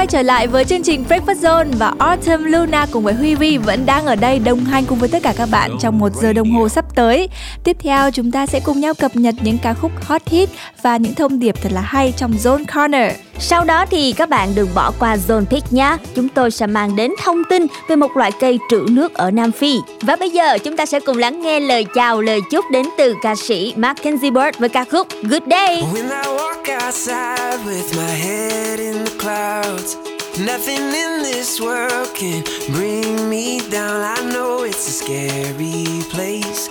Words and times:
quay 0.00 0.06
trở 0.06 0.22
lại 0.22 0.46
với 0.46 0.64
chương 0.64 0.82
trình 0.82 1.04
Breakfast 1.08 1.40
Zone 1.40 1.72
và 1.78 1.94
Autumn 1.98 2.44
Luna 2.44 2.86
cùng 2.92 3.04
với 3.04 3.14
Huy 3.14 3.34
Vi 3.34 3.56
vẫn 3.56 3.86
đang 3.86 4.06
ở 4.06 4.16
đây 4.16 4.38
đồng 4.38 4.64
hành 4.64 4.84
cùng 4.84 4.98
với 4.98 5.08
tất 5.08 5.22
cả 5.22 5.34
các 5.36 5.48
bạn 5.52 5.70
trong 5.80 5.98
một 5.98 6.12
giờ 6.14 6.32
đồng 6.32 6.50
hồ 6.52 6.68
sắp 6.68 6.84
tới. 6.94 7.28
Tiếp 7.64 7.76
theo, 7.80 8.10
chúng 8.10 8.30
ta 8.30 8.46
sẽ 8.46 8.60
cùng 8.60 8.80
nhau 8.80 8.94
cập 8.94 9.16
nhật 9.16 9.34
những 9.42 9.58
ca 9.58 9.74
khúc 9.74 9.92
hot 10.04 10.22
hit 10.28 10.48
và 10.82 10.96
những 10.96 11.14
thông 11.14 11.38
điệp 11.38 11.54
thật 11.62 11.72
là 11.72 11.80
hay 11.80 12.12
trong 12.16 12.32
Zone 12.32 12.64
Corner. 12.74 13.12
Sau 13.42 13.64
đó 13.64 13.84
thì 13.90 14.12
các 14.16 14.28
bạn 14.28 14.54
đừng 14.54 14.68
bỏ 14.74 14.92
qua 14.98 15.16
Zone 15.28 15.44
Pick 15.44 15.72
nhé. 15.72 15.96
Chúng 16.14 16.28
tôi 16.28 16.50
sẽ 16.50 16.66
mang 16.66 16.96
đến 16.96 17.14
thông 17.22 17.42
tin 17.50 17.66
về 17.88 17.96
một 17.96 18.16
loại 18.16 18.32
cây 18.40 18.58
trữ 18.70 18.86
nước 18.90 19.14
ở 19.14 19.30
Nam 19.30 19.52
Phi. 19.52 19.76
Và 20.00 20.16
bây 20.16 20.30
giờ 20.30 20.58
chúng 20.58 20.76
ta 20.76 20.86
sẽ 20.86 21.00
cùng 21.00 21.18
lắng 21.18 21.40
nghe 21.40 21.60
lời 21.60 21.84
chào, 21.94 22.20
lời 22.20 22.40
chúc 22.50 22.64
đến 22.70 22.86
từ 22.98 23.14
ca 23.22 23.34
sĩ 23.34 23.74
Mackenzie 23.76 24.32
Bird 24.32 24.58
với 24.58 24.68
ca 24.68 24.84
khúc 24.84 25.08
Good 25.22 25.42
Day. 25.50 25.82
When 25.94 26.10
I 26.10 26.28
walk 26.28 26.86
outside 26.86 27.58
with 27.66 27.96
my 27.96 28.14
head 28.14 28.78
in 28.78 29.04
the 29.04 29.12
clouds 29.18 30.10
Nothing 30.38 30.94
in 30.94 31.22
this 31.22 31.60
world 31.60 32.08
can 32.14 32.42
bring 32.72 33.28
me 33.28 33.60
down. 33.70 34.00
I 34.00 34.32
know 34.32 34.62
it's 34.62 34.88
a 34.88 34.92
scary 34.92 36.02
place 36.10 36.68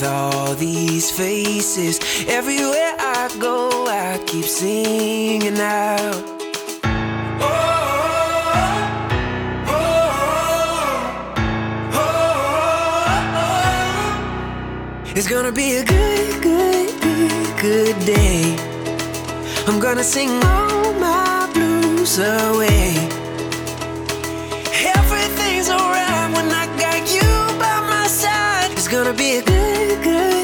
with 0.00 0.08
all 0.08 0.54
these 0.54 1.10
faces. 1.10 1.98
Everywhere 2.28 2.94
I 2.98 3.34
go, 3.38 3.86
I 3.86 4.22
keep 4.26 4.44
singing 4.44 5.58
out. 5.58 6.22
It's 15.16 15.28
gonna 15.28 15.52
be 15.52 15.76
a 15.76 15.84
good, 15.84 16.42
good, 16.42 17.00
good, 17.00 17.60
good 17.62 17.98
day. 18.04 18.54
I'm 19.66 19.80
gonna 19.80 20.04
sing 20.04 20.28
all 20.44 20.92
my 20.94 21.50
blues 21.54 22.18
away. 22.18 22.92
Everything's 24.94 25.70
alright 25.70 26.15
gonna 29.06 29.18
be 29.18 29.36
a 29.36 29.42
good, 29.42 30.02
good, 30.02 30.35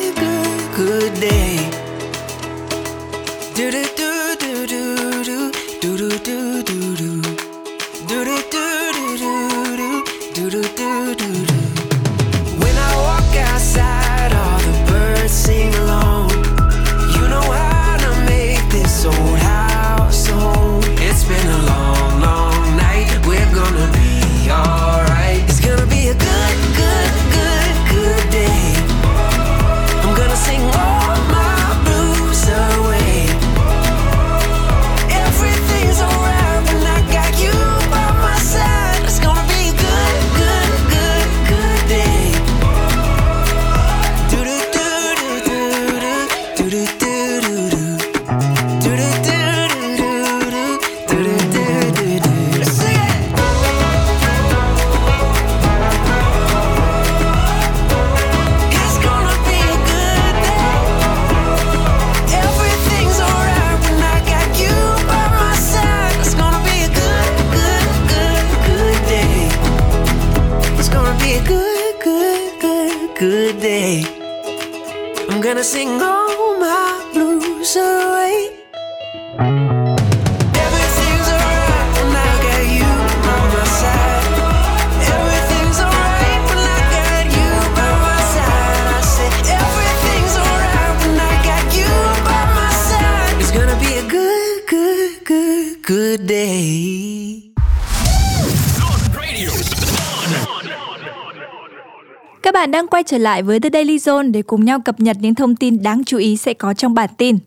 trở 103.13 103.19
lại 103.19 103.43
với 103.43 103.61
The 103.61 103.69
Daily 103.73 103.97
Zone 103.97 104.33
để 104.33 104.43
cùng 104.43 104.65
nhau 104.65 104.81
cập 104.81 105.01
nhật 105.01 105.17
những 105.21 105.35
thông 105.35 105.57
tin 105.57 105.83
đáng 105.83 106.03
chú 106.07 106.19
ý 106.19 106.37
sẽ 106.37 106.55
có 106.55 106.75
trong 106.75 106.95
bản 106.95 107.11
tin. 107.19 107.39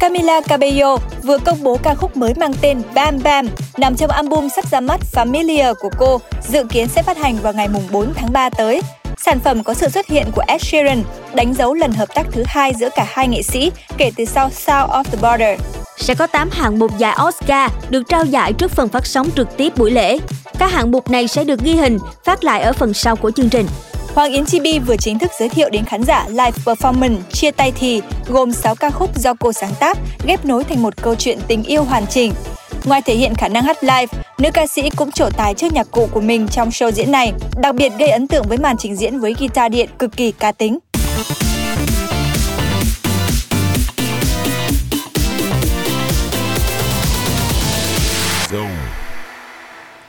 Camila 0.00 0.40
Cabello 0.40 0.96
vừa 1.22 1.38
công 1.38 1.62
bố 1.62 1.78
ca 1.82 1.94
khúc 1.94 2.16
mới 2.16 2.34
mang 2.34 2.52
tên 2.60 2.82
Bam 2.94 3.18
Bam, 3.24 3.46
nằm 3.78 3.96
trong 3.96 4.10
album 4.10 4.48
sắp 4.56 4.70
ra 4.70 4.80
mắt 4.80 5.00
Familiar 5.12 5.74
của 5.80 5.90
cô, 5.98 6.20
dự 6.48 6.64
kiến 6.70 6.88
sẽ 6.88 7.02
phát 7.02 7.18
hành 7.18 7.36
vào 7.42 7.52
ngày 7.52 7.68
4 7.92 8.12
tháng 8.14 8.32
3 8.32 8.50
tới. 8.50 8.80
Sản 9.26 9.40
phẩm 9.40 9.62
có 9.62 9.74
sự 9.74 9.88
xuất 9.88 10.06
hiện 10.06 10.26
của 10.34 10.42
Ed 10.46 10.62
Sheeran, 10.62 11.02
đánh 11.34 11.54
dấu 11.54 11.74
lần 11.74 11.92
hợp 11.92 12.08
tác 12.14 12.26
thứ 12.32 12.42
hai 12.46 12.72
giữa 12.74 12.88
cả 12.96 13.06
hai 13.08 13.28
nghệ 13.28 13.42
sĩ 13.42 13.72
kể 13.96 14.10
từ 14.16 14.24
sau 14.24 14.50
South 14.50 14.90
of 14.90 15.04
the 15.04 15.18
Border. 15.22 15.60
Sẽ 15.96 16.14
có 16.14 16.26
8 16.26 16.50
hạng 16.50 16.78
mục 16.78 16.98
giải 16.98 17.16
Oscar 17.28 17.70
được 17.90 18.02
trao 18.08 18.24
giải 18.24 18.52
trước 18.52 18.70
phần 18.70 18.88
phát 18.88 19.06
sóng 19.06 19.30
trực 19.36 19.56
tiếp 19.56 19.72
buổi 19.76 19.90
lễ. 19.90 20.18
Các 20.58 20.72
hạng 20.72 20.90
mục 20.90 21.10
này 21.10 21.28
sẽ 21.28 21.44
được 21.44 21.60
ghi 21.60 21.72
hình, 21.72 21.98
phát 22.24 22.44
lại 22.44 22.62
ở 22.62 22.72
phần 22.72 22.94
sau 22.94 23.16
của 23.16 23.30
chương 23.30 23.48
trình. 23.48 23.66
Hoàng 24.14 24.32
Yến 24.32 24.46
Chibi 24.46 24.78
vừa 24.78 24.96
chính 24.96 25.18
thức 25.18 25.30
giới 25.40 25.48
thiệu 25.48 25.70
đến 25.70 25.84
khán 25.84 26.02
giả 26.02 26.26
live 26.28 26.52
performance 26.64 27.16
Chia 27.32 27.50
tay 27.50 27.72
thì 27.80 28.02
gồm 28.26 28.52
6 28.52 28.74
ca 28.74 28.90
khúc 28.90 29.16
do 29.16 29.34
cô 29.34 29.52
sáng 29.52 29.72
tác, 29.80 29.98
ghép 30.26 30.44
nối 30.44 30.64
thành 30.64 30.82
một 30.82 31.02
câu 31.02 31.14
chuyện 31.14 31.38
tình 31.48 31.62
yêu 31.62 31.84
hoàn 31.84 32.06
chỉnh. 32.06 32.32
Ngoài 32.86 33.02
thể 33.02 33.14
hiện 33.14 33.34
khả 33.34 33.48
năng 33.48 33.64
hát 33.64 33.84
live, 33.84 34.06
nữ 34.38 34.50
ca 34.54 34.66
sĩ 34.66 34.90
cũng 34.96 35.12
trổ 35.12 35.30
tài 35.36 35.54
trước 35.54 35.72
nhạc 35.72 35.86
cụ 35.90 36.08
của 36.12 36.20
mình 36.20 36.48
trong 36.48 36.68
show 36.68 36.90
diễn 36.90 37.12
này, 37.12 37.32
đặc 37.60 37.74
biệt 37.74 37.92
gây 37.98 38.08
ấn 38.08 38.28
tượng 38.28 38.44
với 38.48 38.58
màn 38.58 38.76
trình 38.78 38.96
diễn 38.96 39.18
với 39.18 39.34
guitar 39.38 39.72
điện 39.72 39.88
cực 39.98 40.16
kỳ 40.16 40.32
cá 40.32 40.52
tính. 40.52 40.78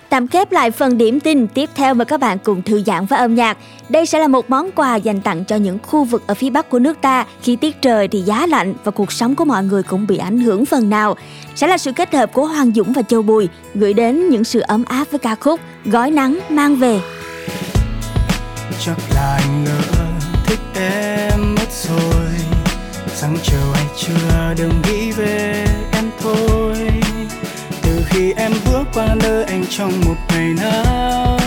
Tạm 0.10 0.28
khép 0.28 0.52
lại 0.52 0.72
phần 0.72 0.98
điểm 0.98 1.20
tin, 1.20 1.48
tiếp 1.48 1.70
theo 1.76 1.94
mời 1.94 2.06
các 2.06 2.20
bạn 2.20 2.38
cùng 2.44 2.62
thư 2.62 2.84
giãn 2.84 3.06
với 3.06 3.20
âm 3.20 3.36
nhạc. 3.36 3.58
Đây 3.90 4.06
sẽ 4.06 4.20
là 4.20 4.28
một 4.28 4.50
món 4.50 4.72
quà 4.72 4.96
dành 4.96 5.22
tặng 5.22 5.46
cho 5.46 5.56
những 5.56 5.78
khu 5.88 6.04
vực 6.04 6.24
ở 6.28 6.34
phía 6.34 6.50
Bắc 6.50 6.70
của 6.70 6.80
nước 6.80 7.02
ta 7.02 7.26
khi 7.42 7.56
tiết 7.56 7.82
trời 7.82 8.08
thì 8.08 8.22
giá 8.22 8.48
lạnh 8.48 8.74
và 8.84 8.92
cuộc 8.92 9.12
sống 9.12 9.36
của 9.36 9.46
mọi 9.46 9.64
người 9.64 9.84
cũng 9.84 10.08
bị 10.08 10.18
ảnh 10.18 10.40
hưởng 10.40 10.66
phần 10.66 10.90
nào. 10.90 11.16
Sẽ 11.56 11.68
là 11.68 11.78
sự 11.78 11.92
kết 11.92 12.14
hợp 12.14 12.34
của 12.34 12.46
Hoàng 12.46 12.72
Dũng 12.76 12.94
và 12.94 13.02
Châu 13.02 13.22
Bùi 13.22 13.50
gửi 13.76 13.94
đến 13.94 14.30
những 14.30 14.44
sự 14.44 14.60
ấm 14.60 14.84
áp 14.88 15.08
với 15.12 15.20
ca 15.20 15.36
khúc 15.36 15.60
Gói 15.86 16.12
nắng 16.12 16.40
mang 16.50 16.76
về. 16.76 17.00
Chắc 18.86 18.98
là 19.16 19.40
anh 19.42 19.64
ngỡ 19.64 19.82
thích 20.46 20.60
em 20.76 21.56
mất 21.56 21.72
rồi 21.72 22.28
Sáng 23.08 23.38
chiều 23.44 23.72
hay 23.74 23.86
trưa 23.98 24.54
đừng 24.58 24.82
nghĩ 24.84 25.12
về 25.12 25.66
em 25.92 26.12
thôi 26.20 26.77
khi 28.18 28.34
em 28.38 28.52
bước 28.66 28.84
qua 28.94 29.16
nơi 29.24 29.44
anh 29.44 29.66
trong 29.70 29.92
một 30.06 30.16
ngày 30.30 30.54
nắng. 30.54 31.38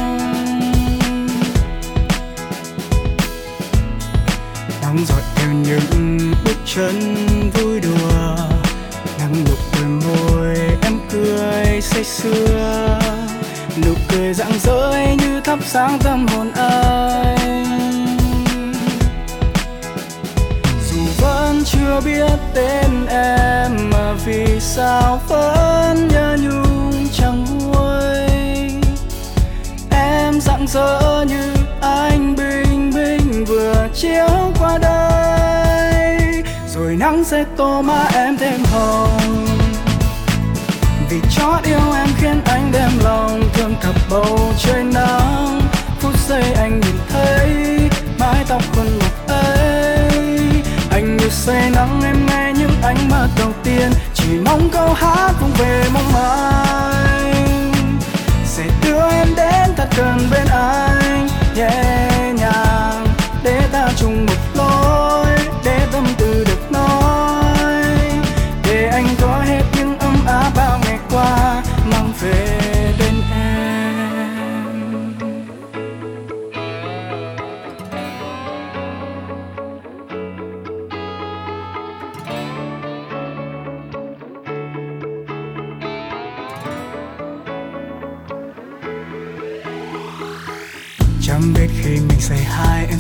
Nắng 4.83 4.99
dọi 5.09 5.21
theo 5.35 5.51
những 5.53 6.19
bước 6.45 6.57
chân 6.67 7.17
vui 7.55 7.81
đùa. 7.81 8.37
Nắng 9.19 9.45
nụ 9.45 9.55
cười 9.73 9.89
môi, 9.89 10.57
em 10.83 11.01
cười 11.11 11.81
say 11.81 12.05
sưa. 12.05 12.99
Nụ 13.85 13.95
cười 14.09 14.35
rạng 14.35 14.59
rỡ 14.63 14.93
như 15.19 15.41
thắp 15.41 15.59
sáng 15.67 15.99
tâm 15.99 16.27
hồn 16.27 16.53
anh. 16.53 17.90
chưa 21.91 22.01
biết 22.01 22.39
tên 22.55 23.07
em 23.07 23.91
mà 23.91 24.13
vì 24.25 24.61
sao 24.61 25.21
vẫn 25.29 26.09
nhớ 26.09 26.37
nhung 26.41 27.09
chẳng 27.13 27.45
nguôi 27.59 28.29
em 29.91 30.41
rạng 30.41 30.67
rỡ 30.69 31.25
như 31.29 31.53
anh 31.81 32.37
bình 32.37 32.91
minh 32.95 33.45
vừa 33.45 33.89
chiếu 33.95 34.53
qua 34.59 34.79
đây. 34.79 36.43
Rồi 36.75 36.97
nắng 36.97 37.25
sẽ 37.25 37.45
tô 37.57 37.83
má 37.83 38.09
em 38.15 38.37
thêm 38.37 38.61
hồng. 38.73 39.47
Vì 41.11 41.21
chót 41.37 41.65
yêu 41.65 41.93
em 41.95 42.09
khiến 42.21 42.41
anh 42.45 42.71
đem 42.73 42.91
lòng 43.05 43.43
thương 43.53 43.75
thập 43.81 43.95
bầu 44.11 44.53
trời 44.59 44.85
nắng. 44.85 45.61
Phút 46.01 46.15
giây 46.29 46.53
anh 46.53 46.81
nhìn 46.81 46.99
thấy 47.09 47.51
mái 48.19 48.45
tóc 48.49 48.63
khuôn 48.75 48.87
mặt 48.99 49.35
ấy 49.35 49.80
say 51.31 51.71
nắng 51.71 52.00
em 52.05 52.27
nghe 52.27 52.53
những 52.59 52.82
ánh 52.82 53.09
mắt 53.11 53.29
đầu 53.38 53.53
tiên. 53.65 53.91
Chỉ 54.15 54.29
mong 54.44 54.69
câu 54.73 54.93
hát 54.93 55.32
vung 55.41 55.53
về 55.59 55.85
mong 55.94 56.12
manh. 56.12 57.73
Sẽ 58.44 58.65
đưa 58.85 59.09
em 59.11 59.29
đến 59.37 59.75
thật 59.77 59.88
gần 59.97 60.19
bên 60.31 60.47
anh, 60.50 61.29
yeah. 61.56 62.10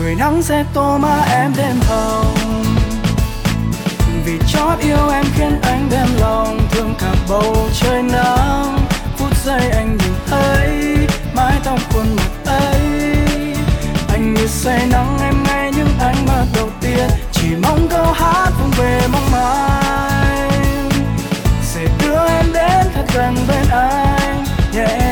Người 0.00 0.14
nắng 0.14 0.42
sẽ 0.42 0.64
tô 0.74 0.98
má 0.98 1.24
em 1.30 1.52
đêm 1.56 1.76
hồng. 1.88 2.34
Vì 4.24 4.38
chót 4.52 4.78
yêu 4.78 5.10
em 5.12 5.24
khiến 5.36 5.60
anh 5.62 5.88
đem 5.90 6.08
lòng 6.20 6.60
thương 6.70 6.94
cả 6.98 7.14
bầu 7.28 7.68
trời 7.80 8.02
nắng. 8.02 8.78
Phút 9.16 9.36
giây 9.44 9.70
anh 9.70 9.96
nhìn 9.96 10.12
thấy 10.26 10.96
mái 11.34 11.54
tóc 11.64 11.78
khuôn 11.92 12.16
mặt 12.16 12.52
ấy. 12.52 12.80
Anh 14.08 14.34
như 14.34 14.46
say 14.46 14.86
nắng 14.90 15.18
em 15.22 15.42
nghe 15.44 15.70
những 15.76 15.98
ánh 16.00 16.26
mắt 16.26 16.44
đầu 16.56 16.68
tiên. 16.80 17.08
Chỉ 17.32 17.48
mong 17.62 17.88
câu 17.90 18.12
hát 18.12 18.50
vang 18.58 18.70
về 18.78 19.00
mong 19.12 19.30
mai 19.32 20.50
sẽ 21.62 21.86
đưa 22.02 22.26
em 22.26 22.52
đến 22.52 22.86
thật 22.94 23.04
gần 23.14 23.34
bên 23.48 23.68
anh. 23.70 24.44
Yeah. 24.74 25.09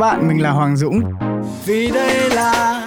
Bạn, 0.00 0.28
mình 0.28 0.42
là 0.42 0.50
Hoàng 0.50 0.76
Dũng. 0.76 1.02
Vì 1.64 1.90
đây 1.90 2.30
là 2.30 2.82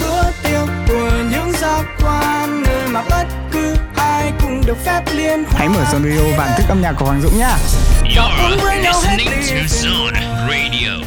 bữa 0.00 0.22
tiệc 0.42 0.68
của 0.88 1.10
những 1.30 1.52
giác 1.52 1.84
quan 2.02 2.62
Nơi 2.62 2.88
mà 2.88 3.02
bất 3.10 3.24
cứ 3.52 3.74
ai 3.96 4.32
cũng 4.42 4.60
được 4.66 4.76
phép 4.84 5.02
liên 5.14 5.44
hoan. 5.44 5.54
Hãy 5.54 5.68
mở 5.68 5.84
Zone 5.92 6.10
Radio 6.10 6.36
và 6.38 6.54
thức 6.58 6.64
âm 6.68 6.82
nhạc 6.82 6.92
của 6.98 7.04
Hoàng 7.04 7.20
Dũng 7.22 7.38
nhá. 7.38 7.56
You're 8.04 8.56
listening 8.82 9.28
to 9.28 9.66
Zone 9.66 10.20
Radio. 10.48 11.06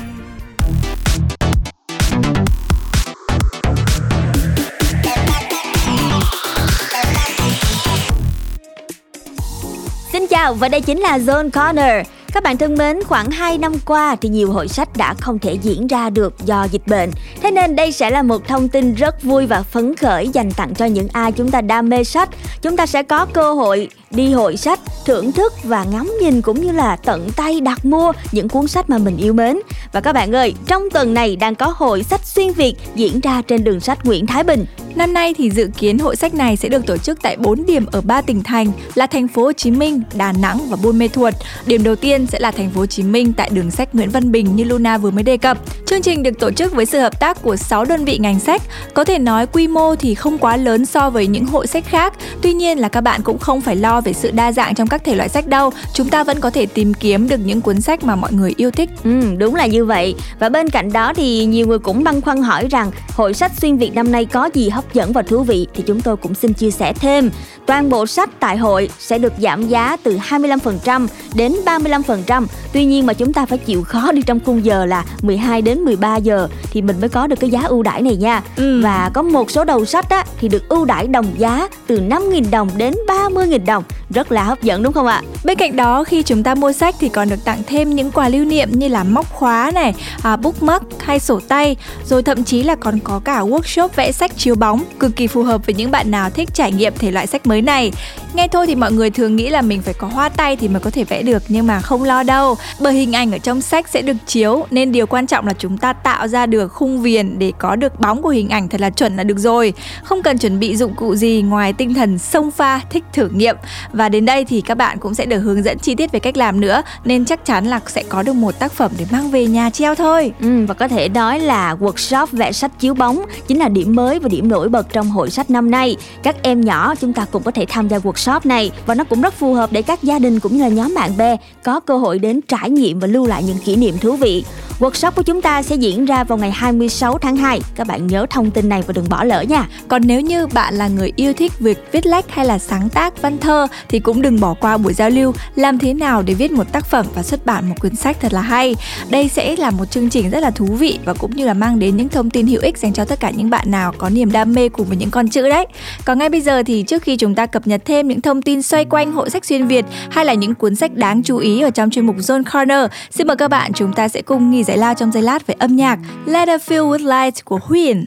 Xin 10.11 10.27
chào 10.29 10.53
và 10.53 10.69
đây 10.69 10.81
chính 10.81 10.99
là 10.99 11.17
Zone 11.17 11.49
Corner 11.49 12.07
các 12.33 12.43
bạn 12.43 12.57
thân 12.57 12.75
mến, 12.77 13.03
khoảng 13.03 13.31
2 13.31 13.57
năm 13.57 13.73
qua 13.85 14.15
thì 14.15 14.29
nhiều 14.29 14.51
hội 14.51 14.67
sách 14.67 14.97
đã 14.97 15.13
không 15.13 15.39
thể 15.39 15.53
diễn 15.53 15.87
ra 15.87 16.09
được 16.09 16.33
do 16.45 16.63
dịch 16.63 16.87
bệnh. 16.87 17.11
Thế 17.43 17.51
nên 17.51 17.75
đây 17.75 17.91
sẽ 17.91 18.09
là 18.09 18.23
một 18.23 18.47
thông 18.47 18.69
tin 18.69 18.93
rất 18.93 19.23
vui 19.23 19.45
và 19.45 19.63
phấn 19.63 19.95
khởi 19.95 20.27
dành 20.27 20.51
tặng 20.51 20.75
cho 20.75 20.85
những 20.85 21.07
ai 21.13 21.31
chúng 21.31 21.51
ta 21.51 21.61
đam 21.61 21.89
mê 21.89 22.03
sách. 22.03 22.29
Chúng 22.61 22.77
ta 22.77 22.85
sẽ 22.85 23.03
có 23.03 23.25
cơ 23.25 23.53
hội 23.53 23.89
đi 24.11 24.33
hội 24.33 24.57
sách, 24.57 24.79
thưởng 25.05 25.31
thức 25.31 25.53
và 25.63 25.83
ngắm 25.83 26.11
nhìn 26.21 26.41
cũng 26.41 26.61
như 26.61 26.71
là 26.71 26.95
tận 26.95 27.29
tay 27.35 27.61
đặt 27.61 27.85
mua 27.85 28.11
những 28.31 28.49
cuốn 28.49 28.67
sách 28.67 28.89
mà 28.89 28.97
mình 28.97 29.17
yêu 29.17 29.33
mến. 29.33 29.59
Và 29.91 30.01
các 30.01 30.13
bạn 30.13 30.35
ơi, 30.35 30.53
trong 30.67 30.89
tuần 30.89 31.13
này 31.13 31.35
đang 31.35 31.55
có 31.55 31.73
hội 31.75 32.03
sách 32.03 32.21
xuyên 32.25 32.51
Việt 32.51 32.73
diễn 32.95 33.19
ra 33.19 33.41
trên 33.47 33.63
đường 33.63 33.79
sách 33.79 34.05
Nguyễn 34.05 34.27
Thái 34.27 34.43
Bình. 34.43 34.65
Năm 34.95 35.13
nay 35.13 35.33
thì 35.37 35.49
dự 35.49 35.69
kiến 35.77 35.99
hội 35.99 36.15
sách 36.15 36.33
này 36.33 36.57
sẽ 36.57 36.69
được 36.69 36.85
tổ 36.85 36.97
chức 36.97 37.21
tại 37.21 37.37
4 37.37 37.65
điểm 37.65 37.85
ở 37.91 38.01
3 38.01 38.21
tỉnh 38.21 38.43
thành 38.43 38.71
là 38.95 39.07
thành 39.07 39.27
phố 39.27 39.43
Hồ 39.43 39.51
Chí 39.51 39.71
Minh, 39.71 40.01
Đà 40.13 40.31
Nẵng 40.31 40.59
và 40.69 40.77
Buôn 40.83 40.99
Mê 40.99 41.07
Thuột. 41.07 41.33
Điểm 41.65 41.83
đầu 41.83 41.95
tiên 41.95 42.27
sẽ 42.27 42.39
là 42.39 42.51
thành 42.51 42.69
phố 42.69 42.79
Hồ 42.79 42.85
Chí 42.85 43.03
Minh 43.03 43.33
tại 43.33 43.49
đường 43.53 43.71
sách 43.71 43.95
Nguyễn 43.95 44.09
Văn 44.09 44.31
Bình 44.31 44.55
như 44.55 44.63
Luna 44.63 44.97
vừa 44.97 45.11
mới 45.11 45.23
đề 45.23 45.37
cập. 45.37 45.57
Chương 45.85 46.01
trình 46.01 46.23
được 46.23 46.39
tổ 46.39 46.51
chức 46.51 46.73
với 46.73 46.85
sự 46.85 46.99
hợp 46.99 47.19
tác 47.19 47.32
của 47.41 47.55
6 47.55 47.85
đơn 47.85 48.05
vị 48.05 48.17
ngành 48.17 48.39
sách. 48.39 48.61
Có 48.93 49.03
thể 49.03 49.19
nói 49.19 49.47
quy 49.47 49.67
mô 49.67 49.95
thì 49.95 50.15
không 50.15 50.37
quá 50.37 50.57
lớn 50.57 50.85
so 50.85 51.09
với 51.09 51.27
những 51.27 51.45
hội 51.45 51.67
sách 51.67 51.85
khác. 51.85 52.13
Tuy 52.41 52.53
nhiên 52.53 52.79
là 52.79 52.89
các 52.89 53.01
bạn 53.01 53.21
cũng 53.23 53.39
không 53.39 53.61
phải 53.61 53.75
lo 53.75 54.01
về 54.01 54.13
sự 54.13 54.31
đa 54.31 54.51
dạng 54.51 54.75
trong 54.75 54.87
các 54.87 55.03
thể 55.03 55.15
loại 55.15 55.29
sách 55.29 55.47
đâu. 55.47 55.71
Chúng 55.93 56.09
ta 56.09 56.23
vẫn 56.23 56.39
có 56.39 56.49
thể 56.49 56.65
tìm 56.65 56.93
kiếm 56.93 57.27
được 57.27 57.39
những 57.45 57.61
cuốn 57.61 57.81
sách 57.81 58.03
mà 58.03 58.15
mọi 58.15 58.33
người 58.33 58.53
yêu 58.57 58.71
thích. 58.71 58.89
Ừ, 59.03 59.21
đúng 59.37 59.55
là 59.55 59.65
như 59.65 59.85
vậy. 59.85 60.15
Và 60.39 60.49
bên 60.49 60.69
cạnh 60.69 60.93
đó 60.93 61.13
thì 61.13 61.45
nhiều 61.45 61.67
người 61.67 61.79
cũng 61.79 62.03
băn 62.03 62.21
khoăn 62.21 62.41
hỏi 62.41 62.67
rằng 62.67 62.91
hội 63.15 63.33
sách 63.33 63.51
xuyên 63.61 63.77
Việt 63.77 63.95
năm 63.95 64.11
nay 64.11 64.25
có 64.25 64.49
gì 64.53 64.69
hấp 64.69 64.93
dẫn 64.93 65.13
và 65.13 65.21
thú 65.21 65.43
vị 65.43 65.67
thì 65.73 65.83
chúng 65.87 66.01
tôi 66.01 66.17
cũng 66.17 66.33
xin 66.33 66.53
chia 66.53 66.71
sẻ 66.71 66.93
thêm. 66.93 67.31
Toàn 67.65 67.89
bộ 67.89 68.05
sách 68.05 68.29
tại 68.39 68.57
hội 68.57 68.89
sẽ 68.99 69.17
được 69.17 69.33
giảm 69.39 69.67
giá 69.67 69.97
từ 70.03 70.17
25% 70.17 71.07
đến 71.35 71.53
35%. 71.65 72.45
Tuy 72.73 72.85
nhiên 72.85 73.05
mà 73.05 73.13
chúng 73.13 73.33
ta 73.33 73.45
phải 73.45 73.57
chịu 73.57 73.83
khó 73.83 74.11
đi 74.11 74.21
trong 74.21 74.39
khung 74.45 74.65
giờ 74.65 74.85
là 74.85 75.05
12 75.21 75.61
đến 75.61 75.79
13 75.79 76.17
giờ 76.17 76.47
thì 76.71 76.81
mình 76.81 76.95
mới 76.99 77.09
có 77.09 77.22
được 77.27 77.39
cái 77.39 77.49
giá 77.49 77.61
ưu 77.63 77.83
đãi 77.83 78.01
này 78.01 78.15
nha. 78.15 78.41
Ừ. 78.55 78.81
Và 78.83 79.11
có 79.13 79.21
một 79.21 79.51
số 79.51 79.63
đầu 79.63 79.85
sách 79.85 80.09
á 80.09 80.25
thì 80.39 80.47
được 80.47 80.69
ưu 80.69 80.85
đãi 80.85 81.07
đồng 81.07 81.25
giá 81.37 81.67
từ 81.87 81.99
5.000 81.99 82.43
đồng 82.51 82.69
đến 82.77 82.93
30.000 83.07 83.65
đồng. 83.65 83.83
Rất 84.09 84.31
là 84.31 84.43
hấp 84.43 84.61
dẫn 84.61 84.83
đúng 84.83 84.93
không 84.93 85.07
ạ? 85.07 85.21
Bên 85.43 85.57
cạnh 85.57 85.75
đó 85.75 86.03
khi 86.03 86.23
chúng 86.23 86.43
ta 86.43 86.55
mua 86.55 86.71
sách 86.71 86.95
thì 86.99 87.09
còn 87.09 87.29
được 87.29 87.45
tặng 87.45 87.61
thêm 87.67 87.95
những 87.95 88.11
quà 88.11 88.29
lưu 88.29 88.45
niệm 88.45 88.69
như 88.71 88.87
là 88.87 89.03
móc 89.03 89.33
khóa 89.33 89.71
này, 89.73 89.93
à, 90.23 90.35
bookmark 90.35 90.83
hay 90.99 91.19
sổ 91.19 91.39
tay, 91.47 91.75
rồi 92.05 92.23
thậm 92.23 92.43
chí 92.43 92.63
là 92.63 92.75
còn 92.75 92.99
có 92.99 93.21
cả 93.25 93.41
workshop 93.41 93.87
vẽ 93.95 94.11
sách 94.11 94.31
chiếu 94.37 94.55
bóng, 94.55 94.83
cực 94.99 95.15
kỳ 95.15 95.27
phù 95.27 95.43
hợp 95.43 95.65
với 95.65 95.75
những 95.75 95.91
bạn 95.91 96.11
nào 96.11 96.29
thích 96.29 96.49
trải 96.53 96.71
nghiệm 96.71 96.93
thể 96.99 97.11
loại 97.11 97.27
sách 97.27 97.47
mới 97.47 97.61
này. 97.61 97.91
Nghe 98.33 98.47
thôi 98.47 98.67
thì 98.67 98.75
mọi 98.75 98.91
người 98.91 99.09
thường 99.09 99.35
nghĩ 99.35 99.49
là 99.49 99.61
mình 99.61 99.81
phải 99.81 99.93
có 99.93 100.07
hoa 100.07 100.29
tay 100.29 100.55
thì 100.55 100.67
mới 100.67 100.79
có 100.79 100.89
thể 100.89 101.03
vẽ 101.03 101.21
được 101.21 101.43
nhưng 101.47 101.67
mà 101.67 101.81
không 101.81 102.03
lo 102.03 102.23
đâu. 102.23 102.57
Bởi 102.79 102.93
hình 102.93 103.15
ảnh 103.15 103.31
ở 103.31 103.37
trong 103.37 103.61
sách 103.61 103.89
sẽ 103.89 104.01
được 104.01 104.17
chiếu 104.27 104.65
nên 104.71 104.91
điều 104.91 105.07
quan 105.07 105.27
trọng 105.27 105.47
là 105.47 105.53
chúng 105.53 105.77
ta 105.77 105.93
tạo 105.93 106.27
ra 106.27 106.45
được 106.45 106.67
khung 106.67 107.01
viền 107.13 107.39
để 107.39 107.51
có 107.57 107.75
được 107.75 107.99
bóng 107.99 108.21
của 108.21 108.29
hình 108.29 108.49
ảnh 108.49 108.69
thật 108.69 108.81
là 108.81 108.89
chuẩn 108.89 109.17
là 109.17 109.23
được 109.23 109.39
rồi. 109.39 109.73
Không 110.03 110.23
cần 110.23 110.37
chuẩn 110.37 110.59
bị 110.59 110.75
dụng 110.75 110.95
cụ 110.95 111.15
gì 111.15 111.41
ngoài 111.41 111.73
tinh 111.73 111.93
thần 111.93 112.17
sông 112.17 112.51
pha 112.51 112.81
thích 112.89 113.03
thử 113.13 113.29
nghiệm. 113.29 113.55
Và 113.93 114.09
đến 114.09 114.25
đây 114.25 114.45
thì 114.45 114.61
các 114.61 114.75
bạn 114.75 114.97
cũng 114.99 115.13
sẽ 115.13 115.25
được 115.25 115.39
hướng 115.39 115.63
dẫn 115.63 115.79
chi 115.79 115.95
tiết 115.95 116.11
về 116.11 116.19
cách 116.19 116.37
làm 116.37 116.61
nữa 116.61 116.81
nên 117.05 117.25
chắc 117.25 117.45
chắn 117.45 117.65
là 117.65 117.79
sẽ 117.87 118.03
có 118.09 118.23
được 118.23 118.33
một 118.33 118.59
tác 118.59 118.71
phẩm 118.71 118.91
để 118.97 119.05
mang 119.11 119.31
về 119.31 119.45
nhà 119.45 119.69
treo 119.69 119.95
thôi. 119.95 120.31
Ừ, 120.41 120.65
và 120.67 120.73
có 120.73 120.87
thể 120.87 121.09
nói 121.09 121.39
là 121.39 121.75
workshop 121.79 122.27
vẽ 122.31 122.51
sách 122.51 122.71
chiếu 122.79 122.93
bóng 122.93 123.25
chính 123.47 123.59
là 123.59 123.69
điểm 123.69 123.95
mới 123.95 124.19
và 124.19 124.29
điểm 124.29 124.47
nổi 124.47 124.69
bật 124.69 124.93
trong 124.93 125.09
hội 125.09 125.29
sách 125.29 125.49
năm 125.49 125.71
nay. 125.71 125.95
Các 126.23 126.35
em 126.43 126.61
nhỏ 126.61 126.95
chúng 126.95 127.13
ta 127.13 127.25
cũng 127.31 127.43
có 127.43 127.51
thể 127.51 127.65
tham 127.69 127.87
gia 127.87 127.97
workshop 127.97 128.39
này 128.43 128.71
và 128.85 128.95
nó 128.95 129.03
cũng 129.03 129.21
rất 129.21 129.33
phù 129.33 129.53
hợp 129.53 129.71
để 129.71 129.81
các 129.81 130.03
gia 130.03 130.19
đình 130.19 130.39
cũng 130.39 130.57
như 130.57 130.63
là 130.63 130.67
nhóm 130.69 130.93
bạn 130.95 131.17
bè 131.17 131.37
có 131.63 131.79
cơ 131.79 131.97
hội 131.97 132.19
đến 132.19 132.41
trải 132.47 132.69
nghiệm 132.69 132.99
và 132.99 133.07
lưu 133.07 133.27
lại 133.27 133.43
những 133.43 133.57
kỷ 133.57 133.75
niệm 133.75 133.97
thú 133.97 134.15
vị. 134.15 134.43
Workshop 134.79 135.11
của 135.11 135.23
chúng 135.23 135.41
ta 135.41 135.61
sẽ 135.61 135.75
diễn 135.75 136.05
ra 136.05 136.23
vào 136.23 136.37
ngày 136.37 136.51
26 136.51 137.17
tháng 137.17 137.35
2. 137.35 137.61
Các 137.75 137.87
bạn 137.87 138.07
nhớ 138.07 138.25
thông 138.29 138.51
tin 138.51 138.69
này 138.69 138.83
và 138.87 138.93
đừng 138.93 139.09
bỏ 139.09 139.23
lỡ 139.23 139.41
nha. 139.41 139.67
Còn 139.87 140.01
nếu 140.05 140.21
như 140.21 140.47
bạn 140.47 140.75
là 140.75 140.87
người 140.87 141.11
yêu 141.15 141.33
thích 141.33 141.59
việc 141.59 141.77
viết 141.91 142.05
lách 142.05 142.31
hay 142.31 142.45
là 142.45 142.57
sáng 142.57 142.89
tác 142.89 143.21
văn 143.21 143.37
thơ 143.37 143.67
thì 143.89 143.99
cũng 143.99 144.21
đừng 144.21 144.39
bỏ 144.39 144.53
qua 144.53 144.77
buổi 144.77 144.93
giao 144.93 145.09
lưu 145.09 145.33
làm 145.55 145.79
thế 145.79 145.93
nào 145.93 146.21
để 146.21 146.33
viết 146.33 146.51
một 146.51 146.71
tác 146.71 146.85
phẩm 146.85 147.05
và 147.15 147.23
xuất 147.23 147.45
bản 147.45 147.69
một 147.69 147.75
quyển 147.81 147.95
sách 147.95 148.17
thật 148.19 148.33
là 148.33 148.41
hay. 148.41 148.75
Đây 149.09 149.27
sẽ 149.27 149.55
là 149.55 149.71
một 149.71 149.85
chương 149.85 150.09
trình 150.09 150.29
rất 150.29 150.39
là 150.39 150.51
thú 150.51 150.65
vị 150.65 150.99
và 151.05 151.13
cũng 151.13 151.31
như 151.35 151.45
là 151.45 151.53
mang 151.53 151.79
đến 151.79 151.97
những 151.97 152.09
thông 152.09 152.29
tin 152.29 152.47
hữu 152.47 152.61
ích 152.61 152.77
dành 152.77 152.93
cho 152.93 153.05
tất 153.05 153.19
cả 153.19 153.29
những 153.29 153.49
bạn 153.49 153.71
nào 153.71 153.93
có 153.97 154.09
niềm 154.09 154.31
đam 154.31 154.53
mê 154.53 154.69
cùng 154.69 154.87
với 154.87 154.97
những 154.97 155.11
con 155.11 155.29
chữ 155.29 155.49
đấy. 155.49 155.65
Còn 156.05 156.19
ngay 156.19 156.29
bây 156.29 156.41
giờ 156.41 156.63
thì 156.63 156.83
trước 156.83 157.03
khi 157.03 157.17
chúng 157.17 157.35
ta 157.35 157.45
cập 157.45 157.67
nhật 157.67 157.81
thêm 157.85 158.07
những 158.07 158.21
thông 158.21 158.41
tin 158.41 158.61
xoay 158.61 158.85
quanh 158.85 159.11
hội 159.11 159.29
sách 159.29 159.45
xuyên 159.45 159.67
Việt 159.67 159.85
hay 160.11 160.25
là 160.25 160.33
những 160.33 160.55
cuốn 160.55 160.75
sách 160.75 160.95
đáng 160.95 161.23
chú 161.23 161.37
ý 161.37 161.61
ở 161.61 161.69
trong 161.69 161.89
chuyên 161.89 162.05
mục 162.05 162.15
Zone 162.17 162.43
Corner, 162.53 162.91
xin 163.11 163.27
mời 163.27 163.37
các 163.37 163.47
bạn 163.47 163.73
chúng 163.73 163.93
ta 163.93 164.07
sẽ 164.07 164.21
cùng 164.21 164.51
nghỉ 164.51 164.62
giải 164.63 164.77
lao 164.77 164.93
trong 164.95 165.11
giây 165.11 165.23
lát 165.23 165.47
về 165.47 165.55
âm 165.59 165.75
nhạc 165.75 165.99
Let 166.25 166.47
Her 166.47 166.61
Feel 166.61 166.89
With 166.91 167.05
Light 167.07 167.45
của 167.45 167.59
Huyền. 167.67 168.05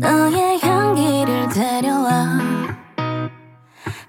너의 0.00 0.58
향기를 0.62 1.48
데려와 1.48 2.38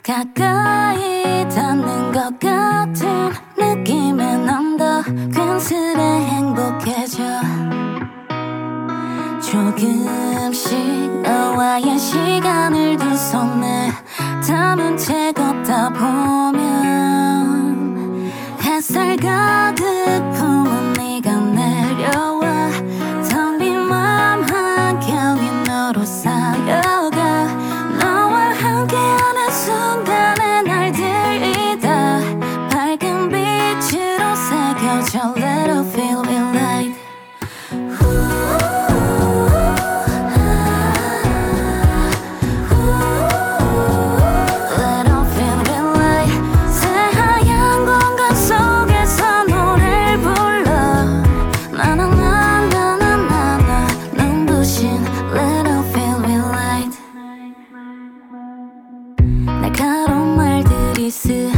가까이 0.03 1.47
닿는 1.50 2.12
것 2.12 2.39
같은 2.39 3.31
느낌에 3.57 4.38
난 4.38 4.77
더 4.77 5.03
괜스레 5.33 6.01
행복해져 6.01 7.23
조금씩 9.41 11.21
너와의 11.21 11.97
시간을 12.00 12.97
두 12.97 13.15
손에 13.15 13.91
담은 14.45 14.97
채 14.97 15.31
걷다 15.31 15.89
보면 15.89 17.32
햇살 18.83 19.15
가득 19.15 19.85
품은 20.33 20.91
네가 20.91 21.39
내 21.39 21.82
sur 61.25 61.52